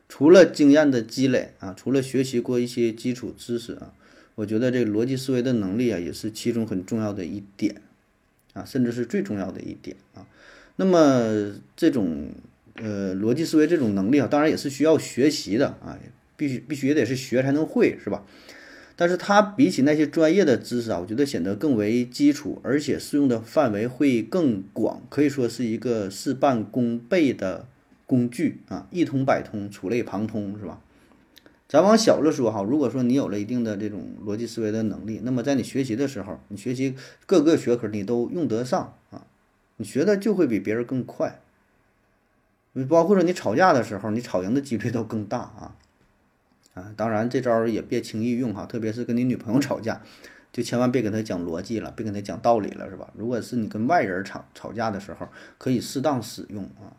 [0.07, 3.93] 除了经验的积累啊，除了学习过一些基础知识啊，
[4.39, 7.82] 我觉得这逻辑思维的能力啊，也是其中很重要的一点
[8.53, 10.24] 啊，甚至是最重要的一点啊。
[10.76, 12.28] 那么，这种
[12.76, 15.99] 呃逻辑思维这种能力啊，当然也是需要学习的啊，
[16.36, 18.24] 必须必须也得是学才能会，是吧？
[18.95, 27.66] 但是它比起那些专业的知识啊，我觉得显得更为基础，而且适用的范围会更广，可以说是一个事半功倍的
[28.07, 30.80] 工具啊，一通百通，触类旁通，是吧？
[31.69, 36.97] 咱往小了说哈，如果说你有了一定的这种逻辑思维的能力，那么在你学习的时候，你学习
[37.27, 39.27] 各个学科你都用得上啊，
[39.77, 41.41] 你学的就会比别人更快。
[42.73, 45.77] 你包括说你吵架的时候，你吵赢的几率都更大啊。
[46.73, 50.01] 啊，当然这招也别轻易用哈，特别是跟你女朋友吵架，
[50.51, 53.11] 就千万别跟她讲逻辑了，别跟她讲道理了，是吧？
[53.14, 56.97] 如果是你跟外人吵吵架的时候，可以适当使用啊。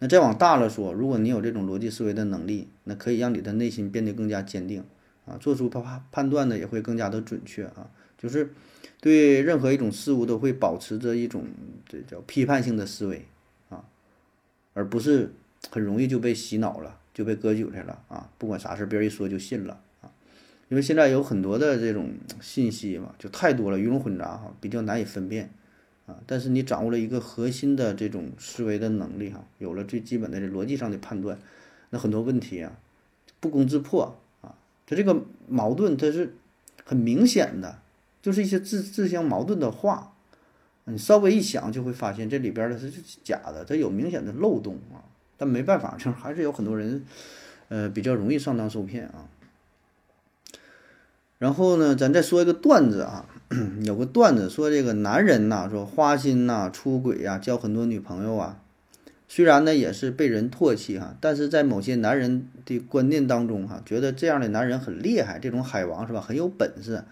[0.00, 4.82] 那再往大了说，如果你有这种逻辑思维的能力，那可以让你的内心变得更加坚定
[5.26, 7.88] 啊，做出判判断呢也会更加的准确啊。
[8.18, 8.52] 就是
[9.00, 11.44] 对任何一种事物都会保持着一种
[11.86, 13.24] 这叫批判性的思维
[13.68, 13.84] 啊，
[14.74, 15.32] 而不是
[15.70, 16.96] 很容易就被洗脑了。
[17.12, 18.30] 就被割韭菜了啊！
[18.38, 20.08] 不管啥事，别人一说就信了啊！
[20.68, 25.50] 因为现在有很多的这种信息嘛，就太多了，鱼龙混杂哈，比较难以分辨
[26.26, 31.38] 但是你掌握了一个核心的这种思维的能力哈，有了最基本的这逻辑上的判断，
[31.90, 32.72] 那很多问题啊
[33.40, 34.54] 不攻自破啊。
[34.86, 36.34] 它这个矛盾它是
[36.84, 37.78] 很明显的，
[38.22, 40.12] 就是一些自自相矛盾的话，
[40.84, 42.90] 你稍微一想就会发现这里边的是
[43.22, 45.04] 假的，它有明显的漏洞啊。
[45.36, 47.02] 但没办法，就还是有很多人，
[47.68, 49.26] 呃，比较容易上当受骗啊。
[51.38, 53.24] 然后呢，咱再说一个段子啊，
[53.82, 58.60] 有个段子说这个男人呐，说花心呐、出轨呀、交很多女朋友啊，
[59.26, 67.02] 虽然呢也是被人唾弃哈，但是在某些男人的观念当中哈，觉得这样的男人很厉害，这种海王是吧，很有本事。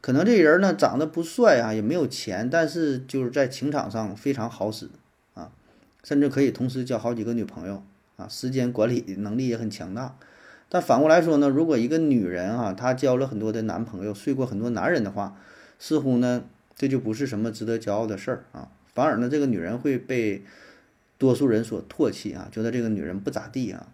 [0.00, 4.88] 可能这人呢长得不帅啊，也没有钱，但是就是在情场上非常好使
[5.34, 5.50] 啊。
[6.04, 7.82] 甚至可以同时交好几个女朋友
[8.16, 10.14] 啊，时间管理能力也很强大。
[10.68, 15.34] 但反过来说呢，如果一个女人啊，她交了很多的男朋友，睡过很多男人的话，
[15.78, 16.44] 似乎呢，
[16.76, 18.70] 这就不是什么值得骄傲的事儿啊。
[18.92, 20.42] 反而呢，这个女人会被
[21.16, 23.88] 多数人所唾弃啊，觉得这个女人不咋地啊。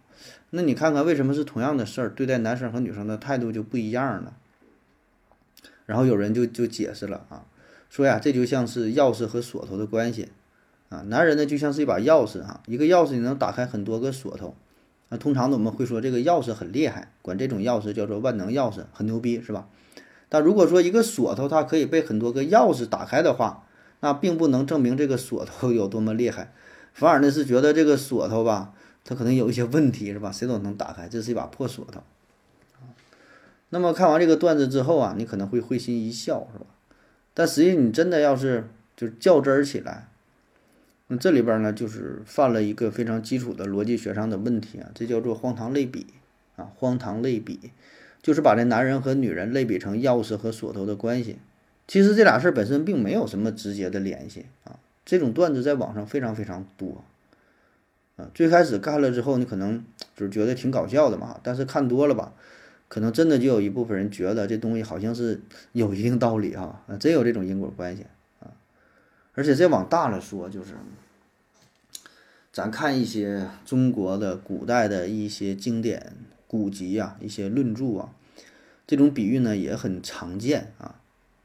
[0.51, 4.33] 那你看看，为什么是同样的事儿，对待男生和女生的态度就不一样呢？
[5.87, 7.45] 然后有人就就解释了啊，
[7.91, 10.29] 说呀，这就像是钥匙和锁头的关系。
[10.91, 14.55] 啊，男人呢就像是一把钥匙哈，一个钥匙你能打开很多个锁头。
[15.09, 19.69] 那通常呢我们会说这个钥匙很厉害，管这种钥匙叫做万能钥匙，很牛逼，是吧？
[20.35, 23.65] 但如果说一个锁头它可以被很多个钥匙打开的话，
[24.01, 26.53] 那并不能证明这个锁头有多么厉害，
[26.93, 28.75] 反而呢是觉得这个锁头吧，
[29.05, 30.33] 它可能有一些问题，是吧？
[30.33, 32.03] 谁都能打开，这是一把破锁头。
[33.69, 36.67] 那么看完这个段子之后啊，你可能会会心一笑，是吧？
[37.33, 40.09] 但实际你真的要是就较真儿起来。
[41.07, 46.09] 那这里边呢，就是犯了一个非常基础的逻辑学上的问题啊，这叫做荒唐类比
[46.57, 47.71] 啊，荒唐类比，
[48.25, 51.37] 就是把这男人和女人类比成钥匙和锁头的关系。
[51.87, 54.81] 其实这俩事儿本身并没有什么直接的联系啊。
[55.05, 57.05] 这种段子在网上非常非常多
[58.17, 58.31] 啊。
[58.33, 59.85] 最开始看了之后，你可能
[60.17, 62.33] 就是觉得挺搞笑的嘛，但是看多了吧，
[62.89, 68.07] 可能真的就有一部分人觉得这东西好像是有一定道理哈，啊，真有这种因果关系
[68.41, 68.49] 啊。
[69.35, 70.73] 而且再往大了说，就是
[72.51, 76.15] 咱看一些中国的古代的一些经典
[76.55, 78.15] 古籍啊，一些论著啊，
[78.87, 81.01] 这种比喻呢也很常见啊。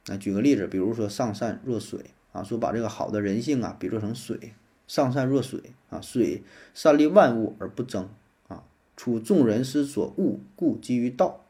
[0.06, 4.54] 那举个例子，比如说“上善若水”啊，说把这个好的人性啊比作成水
[4.88, 6.44] ，“上善若水”啊，水
[6.76, 8.08] 善利万物而不争
[8.50, 8.64] 啊，
[8.96, 11.44] 处众人之所恶，故几于道。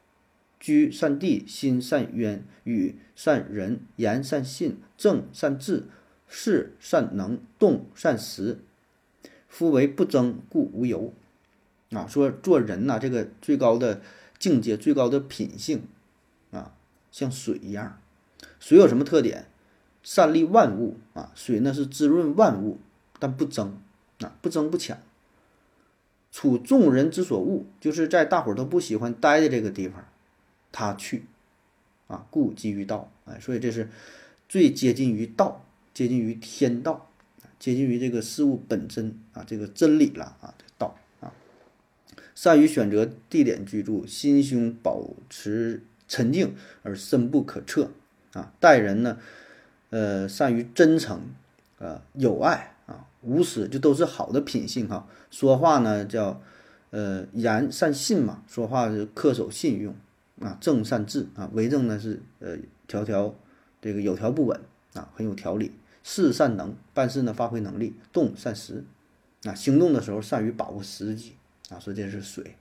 [0.57, 5.83] 居善地，心善渊，语善人，言善信，正善治。
[6.29, 8.59] 事善能动善时，
[9.49, 11.13] 夫为不争，故无尤。
[11.91, 14.01] 啊，说做人呐，这个最高的
[14.37, 15.83] 境界、最高的品性
[16.51, 16.73] 啊，
[17.11, 17.99] 像水一样。
[18.59, 19.47] 水有什么特点？
[20.01, 22.79] 善利万物啊，水呢是滋润万物，
[23.19, 23.77] 但不争
[24.19, 24.97] 啊，不争不抢
[26.31, 30.05] 处众人之所恶，就是在大伙儿都不喜欢待的这个地方，
[30.71, 31.25] 他去，
[32.07, 33.89] 啊，故几于道，哎，所以这是
[34.47, 37.09] 最接近于道，接近于天道，
[37.59, 40.53] 接近于这个事物本真啊，这个真理了，啊，
[42.41, 47.91] 善于选择地点居住，心胸保持沉静而深不可测
[48.31, 49.17] 啊，待人呢，
[49.89, 51.19] 呃，善于真诚，
[51.79, 52.75] 呃，友爱。
[52.85, 56.41] 啊无私这都是好的品性哈，说话呢叫，
[56.91, 59.93] 呃言善信嘛，说话是恪守信用
[60.39, 62.55] 啊，正善治啊，为政呢是呃
[62.87, 63.35] 条条
[63.81, 64.57] 这个有条不紊
[64.93, 65.73] 啊，很有条理，
[66.03, 68.85] 事善能办事呢发挥能力，动善时。
[69.43, 71.33] 啊，行动的时候善于把握时机
[71.69, 72.55] 啊，说这是水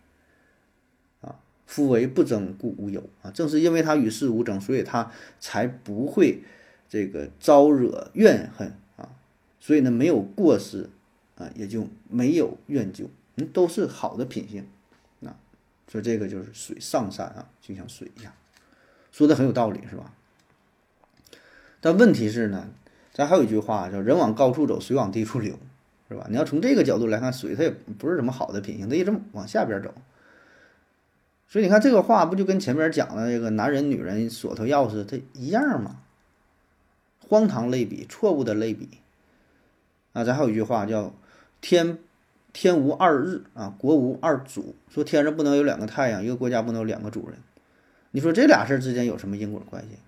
[1.20, 6.42] 啊，夫为不争故无忧啊，正是因为他与世无争，所以他才不会
[6.88, 9.08] 这个招惹怨恨啊。
[9.60, 10.88] 所以呢，没有过失，
[11.36, 13.06] 啊，也就没有怨疚，
[13.36, 14.66] 嗯，都是好的品性，
[15.24, 15.36] 啊，
[15.90, 18.32] 说这个就是水上善啊，就像水一样，
[19.12, 20.14] 说的很有道理，是吧？
[21.80, 22.68] 但问题是呢，
[23.12, 25.56] 咱还有一句话叫“人往高处走，水往低处流”，
[26.08, 26.26] 是吧？
[26.30, 29.92] 你要从这个角度来看，水它也不是什么好的品性，它一直往下边走。
[31.46, 36.00] 所以你看这个话不就跟前面讲的这个男人、女人锁头钥匙它一样吗？
[37.20, 38.88] 荒唐类比，错误的类比。
[40.12, 41.14] 啊，咱还有一句话叫
[41.60, 41.98] “天
[42.52, 47.38] 天无二日啊，国无二主”，说天上不能有两个太阳，一个国家不能有两个主人。
[48.12, 49.98] 你说这俩事儿之间有什么因果关系？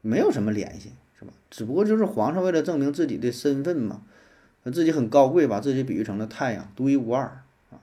[0.00, 1.32] 没有什么联系，是吧？
[1.50, 4.02] 只不过就是皇上为了证明自己的身份嘛，
[4.70, 7.24] 自己很高贵，把自己比喻成了太阳，独一无二
[7.70, 7.80] 啊。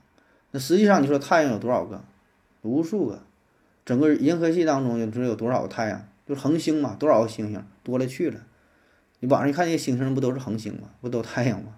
[0.50, 2.02] 那实际上你说太阳有多少个？
[2.62, 3.22] 无数个，
[3.84, 6.08] 整个银河系当中，你说有多少个太阳？
[6.26, 8.40] 就是恒星嘛，多少个星星多了去了。
[9.20, 10.90] 你网上一看，那些星星不都是恒星吗？
[11.00, 11.76] 不都太阳吗？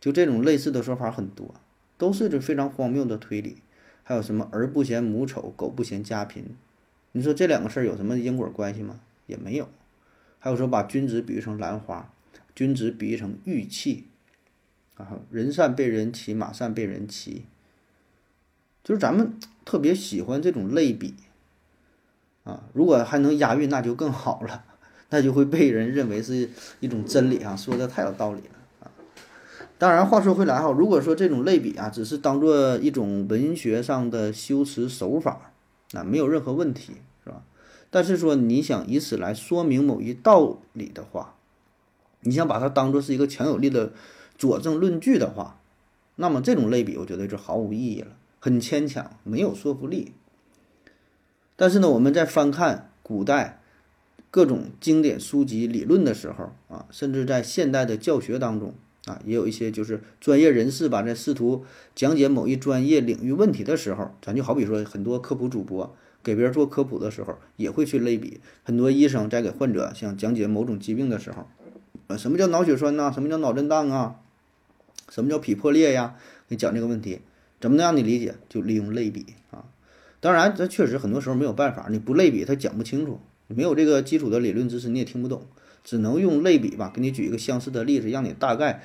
[0.00, 1.54] 就这种类似的说法很多，
[1.98, 3.58] 都是这非常荒谬的推理。
[4.02, 6.56] 还有什么儿不嫌母丑，狗不嫌家贫？
[7.12, 9.00] 你说这两个事儿有什么因果关系吗？
[9.26, 9.68] 也没有。
[10.38, 12.10] 还有说把君子比喻成兰花，
[12.56, 14.06] 君子比喻成玉器，
[14.96, 17.44] 啊，人善被人欺，马善被人骑。
[18.82, 21.14] 就是咱们特别喜欢这种类比，
[22.44, 24.64] 啊，如果还能押韵，那就更好了。
[25.10, 26.50] 那就会被人认为是
[26.80, 28.90] 一种真理啊，说的太有道理了啊。
[29.78, 35.52] 当然，话说回来哈，如果说这种类比啊，只是当做一种文学上的修辞手法，
[35.92, 37.44] 那没有任何问题，是吧？
[37.90, 41.35] 但是说你想以此来说明某一道理的话，
[42.26, 43.92] 你想把它当做是一个强有力的
[44.36, 45.58] 佐证论据的话，
[46.16, 48.08] 那么这种类比，我觉得就毫无意义了，
[48.38, 50.12] 很牵强，没有说服力。
[51.56, 53.60] 但是呢，我们在翻看古代。
[54.28, 58.74] 各种经典书籍理论的时候啊，甚至在现代的教学当中
[59.06, 61.64] 啊，也有一些就是专业人士吧，在试图
[61.94, 68.40] 讲解某一专业领域问题的时候，咱就好比说很多科普主播给别人做科普的时候，也会去类比。
[68.62, 71.46] 很多医生在给患者像讲解某种疾病的时候，
[72.08, 73.10] 呃，什么叫脑血栓呐？
[73.12, 74.20] 什么叫脑震荡啊？
[75.08, 76.16] 什么叫脾破裂呀？
[76.48, 77.20] 给讲这个问题，
[77.60, 78.34] 怎么能让你理解？
[78.48, 79.64] 就利用类比啊。
[80.20, 83.20] 当然，这确实很多时候没有办法，你不类比他讲不清楚。
[83.48, 85.46] 你没有这个基础的理论知识，你也听不懂，
[85.84, 88.82] 只能用类比吧，给你举一个相似的例子，让你大概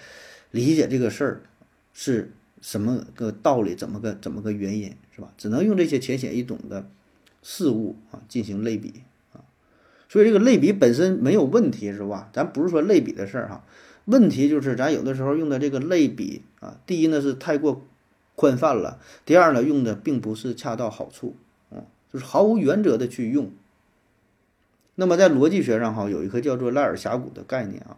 [0.52, 1.42] 理解这个事儿
[1.94, 5.34] 是什么个道理，怎么个怎么个原因，是吧？
[5.36, 6.88] 只能用这些浅显易懂的
[7.42, 9.02] 事物啊进行类比。
[10.12, 12.30] 所以这个类比本身没有问题，是吧？
[12.34, 13.64] 咱不是说类比的事儿哈，
[14.04, 17.88] 问题就是咱有的时候用的这个类比啊，第一呢是太过
[18.36, 21.38] 宽泛了，第二呢用的并不是恰到好处，
[21.72, 23.52] 嗯，就是毫无原则的去用。
[24.96, 27.96] 那么在逻辑学上哈，有一个叫做赖尔峡谷的概念啊。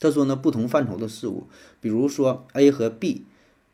[0.00, 1.46] 他说呢，不同范畴的事物，
[1.78, 3.26] 比如说 A 和 B，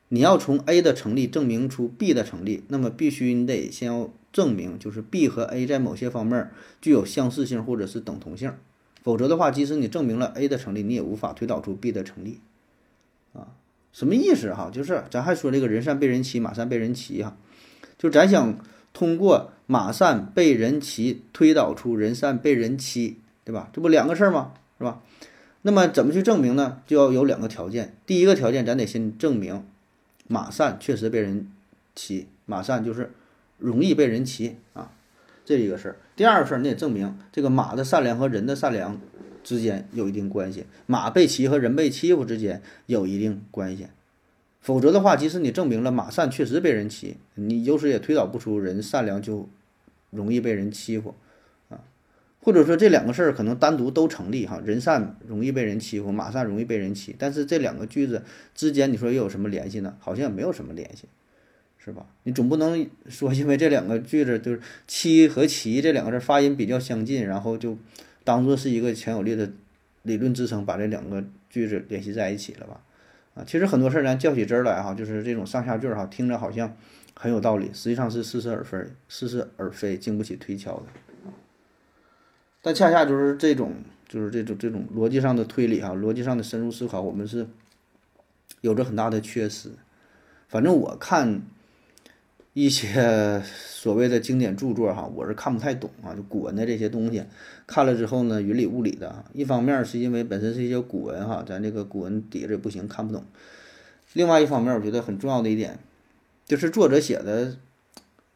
[0.08, 8.52] 你要从 A 的成立证明出 B 的成立，那么必须你得先要证明，就是 B 和 A 在某些方面具有相似性或者是等同性，
[9.02, 12.40] 否则的话，即使你证明了 A 的成立，你也无法推导出 B 的成立。
[13.32, 13.48] 啊，
[13.92, 14.70] 什么意思哈？
[14.72, 17.36] 就是咱还说这个人善被人欺，马善被人骑哈，
[17.98, 18.58] 就咱想。
[18.94, 23.70] 通过马善被人骑推导出人善被人欺，对吧？
[23.72, 24.52] 这不两个事儿吗？
[24.76, 25.00] 是吧？
[25.62, 26.82] 那么怎么去证明呢？
[26.86, 27.96] 就要有两个条件。
[28.04, 29.64] 第一个条件，咱得先证明
[30.28, 31.50] 马善确实被人
[31.94, 33.14] 骑，马善就是
[33.62, 34.90] 容易被人骑啊，
[35.44, 35.96] 这一个事儿。
[36.16, 39.00] 第二个事儿，你得证明这个马的善良和人的善良
[39.42, 43.86] 之间有一定关系，马被骑和人被欺负之间有一定关系。
[44.60, 49.48] 否则的话，即使你证明了马善确实被人骑，你有时也推导不出人善良就
[50.10, 51.16] 容易被人欺负，
[51.68, 51.80] 啊，
[52.40, 58.22] 或者说这两个事儿可能单独都成立哈，人善容易被人欺负，马善容易被人骑，但是这两个句子
[58.54, 59.96] 之间你说又有什么联系呢？
[59.98, 61.06] 好像也没有什么联系，
[61.84, 62.06] 是吧？
[62.22, 67.76] 你总不能说因为这两个句子就是“七”和“齐”这两个字发音比较相近，然后就
[68.22, 69.50] 当做是一个强有力的
[70.02, 72.80] 理论支撑，把这两个句子联系在一起了吧？
[73.34, 76.76] 啊，其实很多事儿咱较起真来哈，就是这种上下句儿哈，听着好像
[77.14, 78.78] 很有道理，实际上是似是而非，
[79.08, 80.84] 似是而非，经不起推敲的。
[82.60, 83.74] 但恰恰就是这种，
[84.06, 87.48] 就是这种这种逻辑上的推理哈，逻辑上的深入思考，我们是
[88.60, 89.70] 有着很大的缺失。
[90.46, 91.40] 反正我看
[92.54, 93.42] 一些
[93.82, 97.24] 所谓的经典著作哈，我是看不太懂啊，就古文的这些东西，
[97.66, 99.24] 看了之后呢，云里雾里的。
[99.32, 103.24] 一方面是因为本身是一些古文哈，咱这个古文底子也不行，看不懂。
[104.12, 105.78] 另外一方面，我觉得很重要的一点，
[106.46, 107.56] 就是作者写的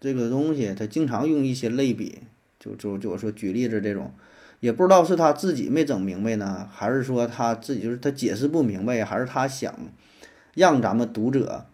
[0.01, 2.21] 这个东西，他经常用一些类比。
[2.59, 4.11] 就就就我说举例子这种，
[4.59, 9.73] 也不知道是他自己没整明白呢，还是说他自己就是他解释不明白，还是他想
[10.55, 11.67] 让咱们读者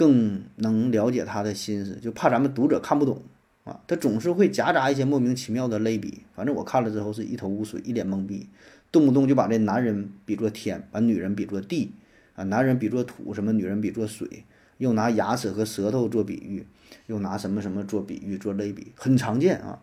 [0.00, 3.20] 更能了解他的心思，就怕咱们读者看不懂
[3.64, 3.78] 啊。
[3.86, 8.48] 他总是会夹杂一些莫名其妙的类比，反正我看了之后是一头雾水，一脸懵逼，
[8.90, 11.92] 动不动就把这男人比作天，把女人比作地
[12.34, 14.44] 啊，男人比作土，什么女人比作水，
[14.78, 16.66] 又拿牙齿和舌头做比喻，
[17.04, 19.80] 又拿什么什么做比喻做类比，很常见啊。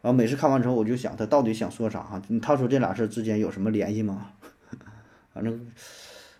[0.00, 2.22] 然后每次看完之后，我就想他到底想说啥哈？
[2.40, 4.30] 他说这俩事之间有什么联系吗？
[5.34, 5.60] 反正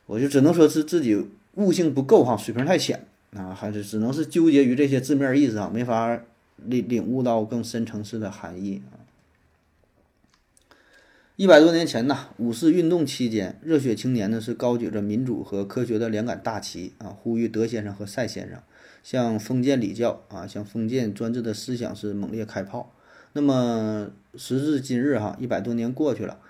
[0.07, 6.21] 我就只能说是自己悟性不够哈，水平太浅啊，还是只能是纠结于这些字面意思啊，没法
[6.57, 8.99] 领领悟到更深层次的含义啊。
[11.37, 18.61] 一百多年前呐，五四运动期间，热血青年呢是高举着民主和科学的两杆大旗啊，呼吁德先生和赛先生
[19.03, 22.93] 向封建礼教啊，向封建专制的思想是猛烈开炮。
[23.33, 26.41] 那么时至今日哈，一百多年过去了，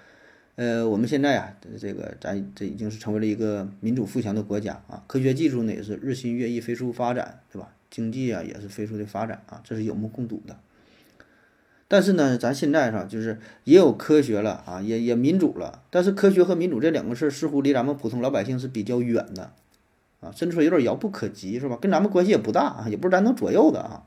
[0.61, 7.71] 呃，我们现在啊，这个咱这已经是成为了一个民主富强的国家啊，科学技术呢也是日新月异、飞速发展，对吧？
[7.91, 10.59] 经济啊也是飞速的发展啊，这是有目共睹的。
[11.89, 19.53] 但是呢，咱现在哈，就是也有科学了啊，也也民主了，但是科学和民主这两个事儿似乎离咱们普通老百姓是比较远的
[20.21, 21.79] 啊，甚至说有点遥不可及，是吧？
[21.81, 24.05] 跟咱们关系也不大啊，也不是咱能左右的啊。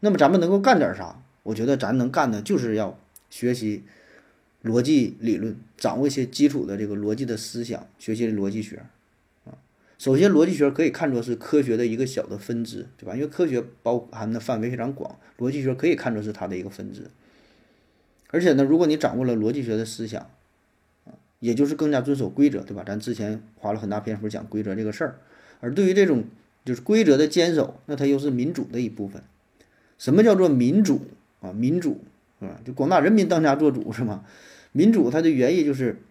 [0.00, 1.22] 那么咱们能够干点啥？
[1.44, 2.98] 我觉得咱能干的就是要
[3.30, 3.84] 学习
[4.66, 8.82] 逻辑理论，掌握一些基础的这个逻辑的思想，学习逻辑学
[9.44, 9.54] 啊。
[9.98, 13.14] 首先，逻辑学可以看作是科学的一个小的分支，对吧？
[13.14, 17.02] 因为科学包含的范围非常广，逻辑学可以看作是它的一个分支。
[18.28, 20.20] 而且呢，如果你掌握了逻辑学的思想
[21.04, 22.82] 啊，也就是更加遵守规则，对吧？
[22.84, 25.18] 咱之前花了很大篇幅讲规则这个事儿。
[25.60, 26.24] 而对于这种
[26.64, 29.22] 就是规则的坚守，那它又是民主的一部分。
[29.96, 31.06] 什么叫做民主？
[31.40, 32.02] 啊，民主
[32.40, 34.24] 啊，就广大人民当家作主是吗？
[34.76, 36.02] 民主它的原意就是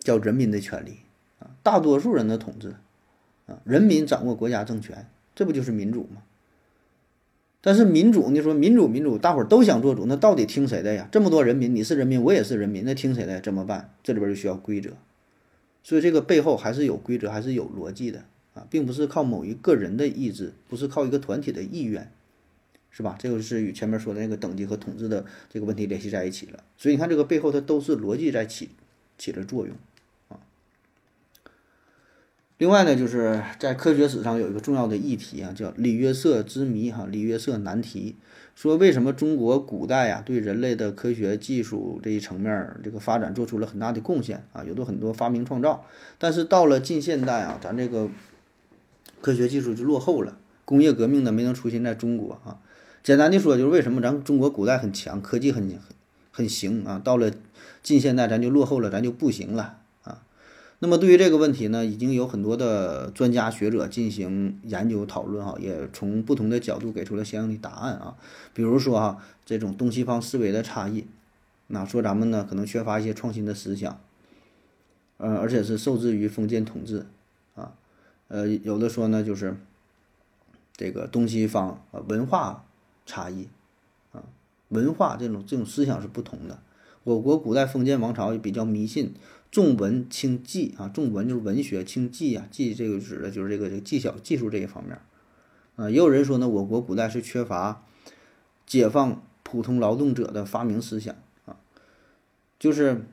[0.00, 0.96] 叫人民的权利
[1.38, 2.74] 啊，大多数人的统治
[3.46, 6.22] 啊，人民掌握国家政权，这不就是民主吗？
[7.60, 11.08] 但是民主，你说民主民主，大伙儿都想做主，那到底听谁的呀？
[11.12, 13.40] 这么多人民，你是人民，我也是人民，那听谁的？
[13.40, 13.94] 怎么办？
[14.02, 14.90] 这里边就需要规则，
[15.84, 18.24] 所以这个背后还是有规则，还是有逻辑的
[18.54, 22.10] 啊，并不是靠某一个人的意志，不是靠一个团体的意愿。
[22.96, 23.16] 是吧？
[23.18, 26.62] 这个是与前面说的那个等级和统治的这个问题联系在一起了。
[26.78, 28.70] 所以你看，这个背后它都是逻辑在起
[29.18, 29.74] 起着作用
[30.28, 30.38] 啊。
[32.58, 38.14] 另外呢，就是在科学史上有一个重要的议题啊，叫里约瑟之谜哈，里约瑟难题，
[38.54, 45.84] 说为什么中国古代啊对人类的科学技术这一层面这个发展做出了很大的贡献啊，有的很多发明创造，
[46.16, 48.08] 但是到了近现代啊，咱这个
[49.20, 52.60] 科学技术就落后了，工业革命呢没能出现在中国啊。
[53.04, 55.78] 简单的说，就是为什么咱中国古代很强，科技很很
[56.32, 57.30] 很行啊，到了
[57.82, 60.22] 近现代咱就落后了，咱就不行了啊。
[60.78, 68.16] 那么对于这个问题呢，已经有很多的专家学者进行研究讨论哈，也从不同的角度给出了相应的答案啊。
[68.54, 71.04] 比如说哈，这种东西方思维的差异，
[71.66, 74.00] 那说咱们呢可能缺乏一些创新的思想，
[75.18, 77.04] 呃，而且是受制于封建统治
[77.54, 77.74] 啊，
[78.28, 79.54] 呃，有的说呢就是
[80.74, 82.64] 这个东西方文化。
[83.06, 83.48] 差异，
[84.12, 84.22] 啊，
[84.68, 86.58] 文化这种这种思想是不同的。
[87.02, 89.12] 我国古代封建王朝也比较迷信
[89.50, 94.98] 重文轻技啊，重文就是文学，轻技啊，技这个指的就是这个这个技巧技术这一方面。
[95.76, 97.84] 啊，也有人说呢，我国古代是缺乏
[98.64, 101.56] 解放普通劳动者的发明思想啊，
[102.58, 103.04] 就是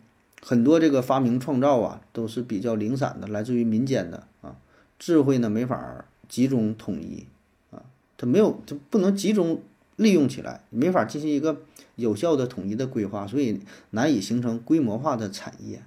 [0.41, 4.55] 很多这个发明创造啊都是比较零散的，来自于民间的啊，
[4.97, 7.25] 智慧呢没法集中统一
[7.71, 7.83] 啊，
[8.17, 9.61] 它没有它不能集中。
[9.95, 11.61] 利用起来，没法进行一个
[11.95, 13.59] 有效的统一的规划，所以
[13.91, 15.83] 难以形成规模化的产业。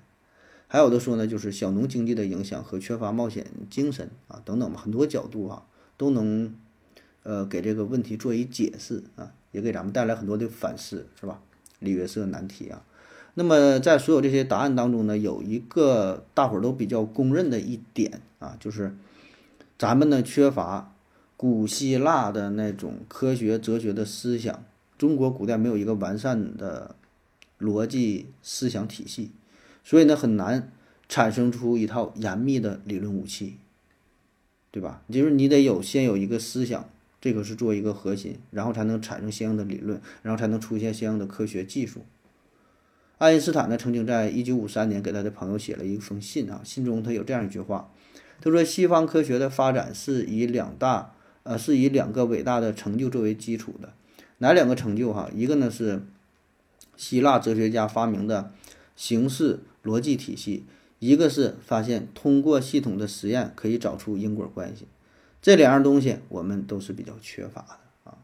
[0.67, 5.63] 还有的说呢，就是小农经济的影响和缺乏冒险精神啊，等等吧，很多角度啊
[5.97, 6.55] 都能
[7.23, 11.41] 呃给这个问题做一解释啊，也给咱们带来很多的反思，是吧？
[11.79, 12.83] 里约瑟难题啊。
[13.35, 18.97] 那么在所有这些答案当中呢，有一个大伙儿都比较公认的一点啊，就是
[19.77, 20.93] 咱们呢缺乏
[21.37, 24.64] 古希腊的那种科学哲学的思想，
[24.97, 26.95] 中国古代没有一个完善的
[27.59, 29.32] 逻辑思想体系。
[29.82, 30.72] 所以呢，很难
[31.09, 33.59] 产生出一套严密的理论武器，
[34.70, 35.03] 对吧？
[35.11, 36.89] 就是你得有先有一个思想，
[37.20, 42.03] 这个是做一个核心，然后才能产生相应的理论，然后才能出现相应的科学技术。
[43.18, 47.91] 爱因斯坦呢，曾经在一九五三年给他的朋友写了一封信啊，信中他有这样一句话，
[48.41, 51.14] 他说：“西方科学的发展是以两大
[51.45, 53.95] 呃，是以两个伟大的成就作为基础的，
[54.38, 55.30] 哪两个成就哈？
[55.32, 56.03] 一个呢是
[56.97, 58.53] 希腊哲学家发明的
[58.97, 60.64] 形式。”逻辑体系，
[60.99, 64.86] 一个是发现通过系统的实验可以找出因果关系，
[65.42, 68.16] 这两样东西我们都是比较缺乏的啊，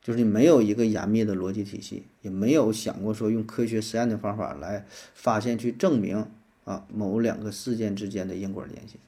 [0.00, 6.24] 就是你没有一个严密的逻辑体系，也没有想过说用科学实验的方法来发现去证明
[6.62, 9.00] 啊某两个事件之间的因果联系。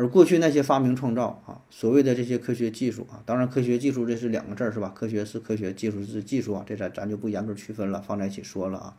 [0.00, 4.90] 而过去那些发明创造啊，所谓的这些科学技术啊，当然科学技术这是两个字儿是吧？
[4.94, 8.96] 科学是科学，技术是技术啊，这咱咱就不严格区分了，放在一起说了啊。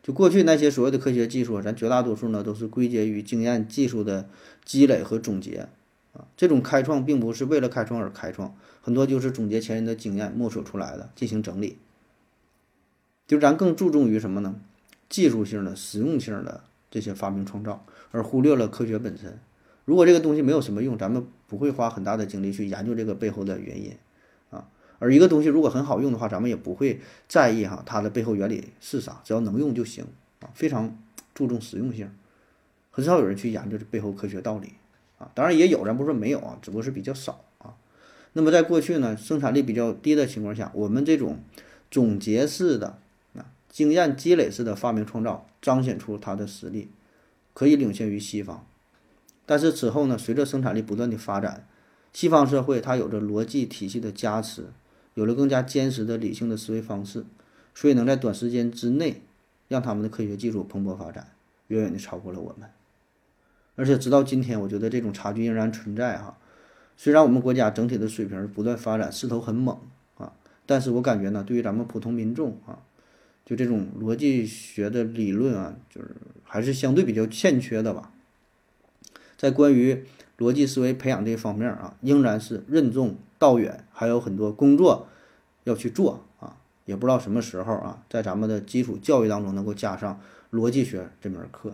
[0.00, 4.28] 就过去那些所谓的科学技术，咱绝大多数呢都是归结于经验技术的
[4.64, 5.66] 积累和总结
[6.12, 6.28] 啊。
[6.36, 11.78] 这种开创并不是为了开创而开创，很多就是总结前人的经验摸索出来的，进行整理。
[13.26, 14.54] 就咱更注重于什么呢？
[15.08, 16.62] 技术性的、实用性的
[16.92, 19.36] 这些发明创造，而忽略了科学本身。
[19.84, 23.96] 如果这个东西没有什么用，咱们不会花很大的精力去研究这个背后的原因。
[24.50, 24.68] 啊
[24.98, 30.04] 而一个东西如果很好用的话，咱们也不会在意哈它的背后原理是啥，只要能用就行
[30.38, 30.96] 啊，非常
[31.34, 32.08] 注重实用性，
[32.92, 34.74] 很少有人去研究这背后科学道理
[35.18, 35.28] 啊。
[35.34, 37.74] 当然也有，咱不说没有啊，只不过是比较少啊。
[38.34, 41.40] 那么在过去呢，生产力比较低的情况下，我们这种
[41.90, 42.98] 总结式的
[43.34, 46.90] 啊经验积累式的发明创造，彰显出它的实力，
[47.54, 48.64] 可以领先于西方。
[49.52, 51.68] 但是此后呢，随着生产力不断的发展，
[52.10, 54.64] 西方社会它有着逻辑体系的加持。
[55.12, 57.26] 有了更加坚实的理性的思维方式，
[57.74, 59.20] 所以能在短时间之内
[59.68, 61.32] 让他们的科学技术蓬勃发展，
[61.66, 62.66] 远远的超过了我们。
[63.76, 66.38] 而且直到今天，我觉得这种差距仍然存在哈。
[66.96, 69.78] 虽然我们国家整体的水平不断发展，势头很猛
[70.16, 70.32] 啊，
[70.64, 72.78] 但是我感觉呢，对于咱们普通民众啊，
[73.44, 76.08] 就这种逻辑学的理论啊，就是
[76.42, 78.10] 还是相对比较欠缺的吧。
[79.42, 80.04] 在关于
[80.38, 83.16] 逻辑思维培养这方面啊，仍然是任重。
[83.40, 85.08] 道远，还有很多工作
[85.64, 90.20] 要去做啊，也不知道什么时候啊，在咱们的基础教育当中能够加上
[90.52, 91.72] 逻辑学这门课。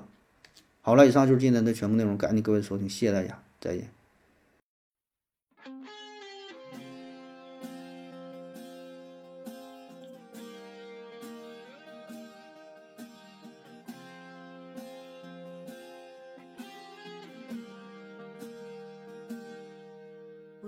[0.81, 3.98] 好了，以上就是今天的全部内容，感谢各位收听，谢谢大家，再见。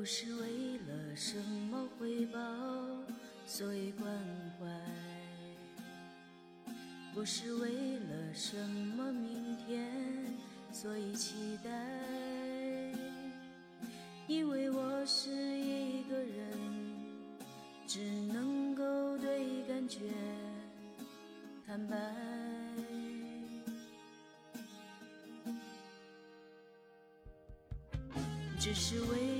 [0.00, 1.38] 不是为了什
[1.70, 2.40] 么回报，
[3.44, 4.10] 所以关
[4.58, 4.66] 怀；
[7.12, 8.56] 不是为了什
[8.96, 9.86] 么明天，
[10.72, 11.70] 所以期待。
[14.26, 16.50] 因为我是一个人，
[17.86, 18.00] 只
[18.32, 19.98] 能够对感觉
[21.66, 21.94] 坦白。
[28.58, 29.39] 只是为。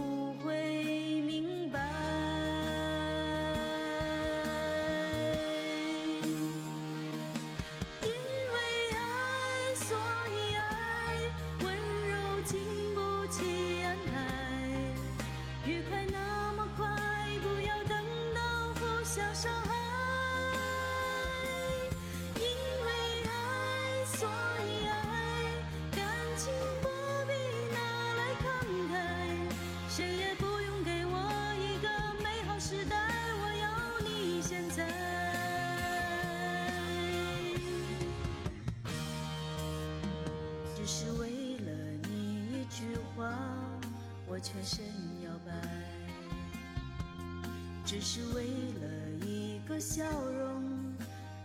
[47.91, 48.45] 只是为
[48.79, 50.63] 了一个笑容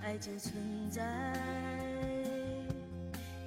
[0.01, 0.55] 爱就存
[0.89, 1.03] 在。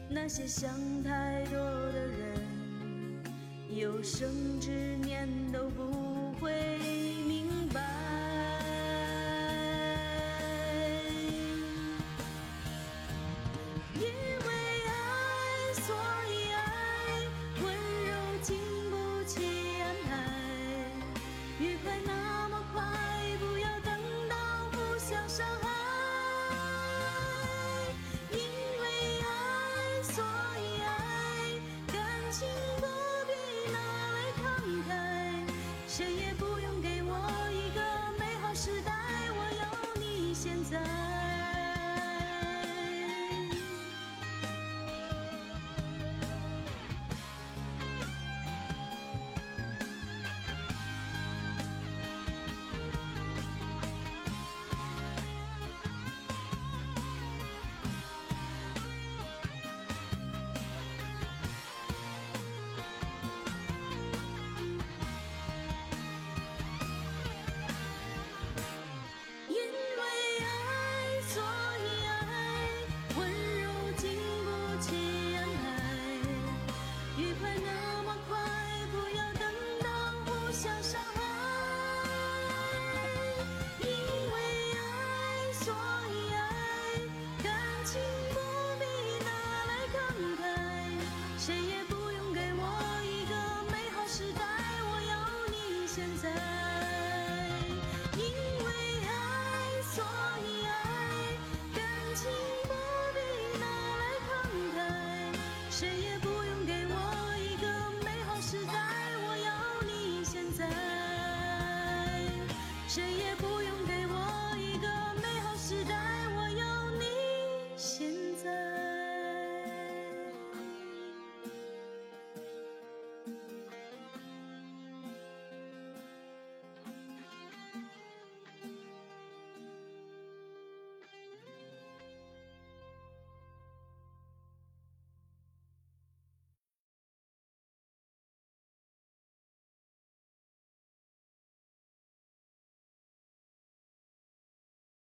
[0.09, 0.69] 那些想
[1.01, 2.41] 太多的人
[3.69, 5.29] 有生之年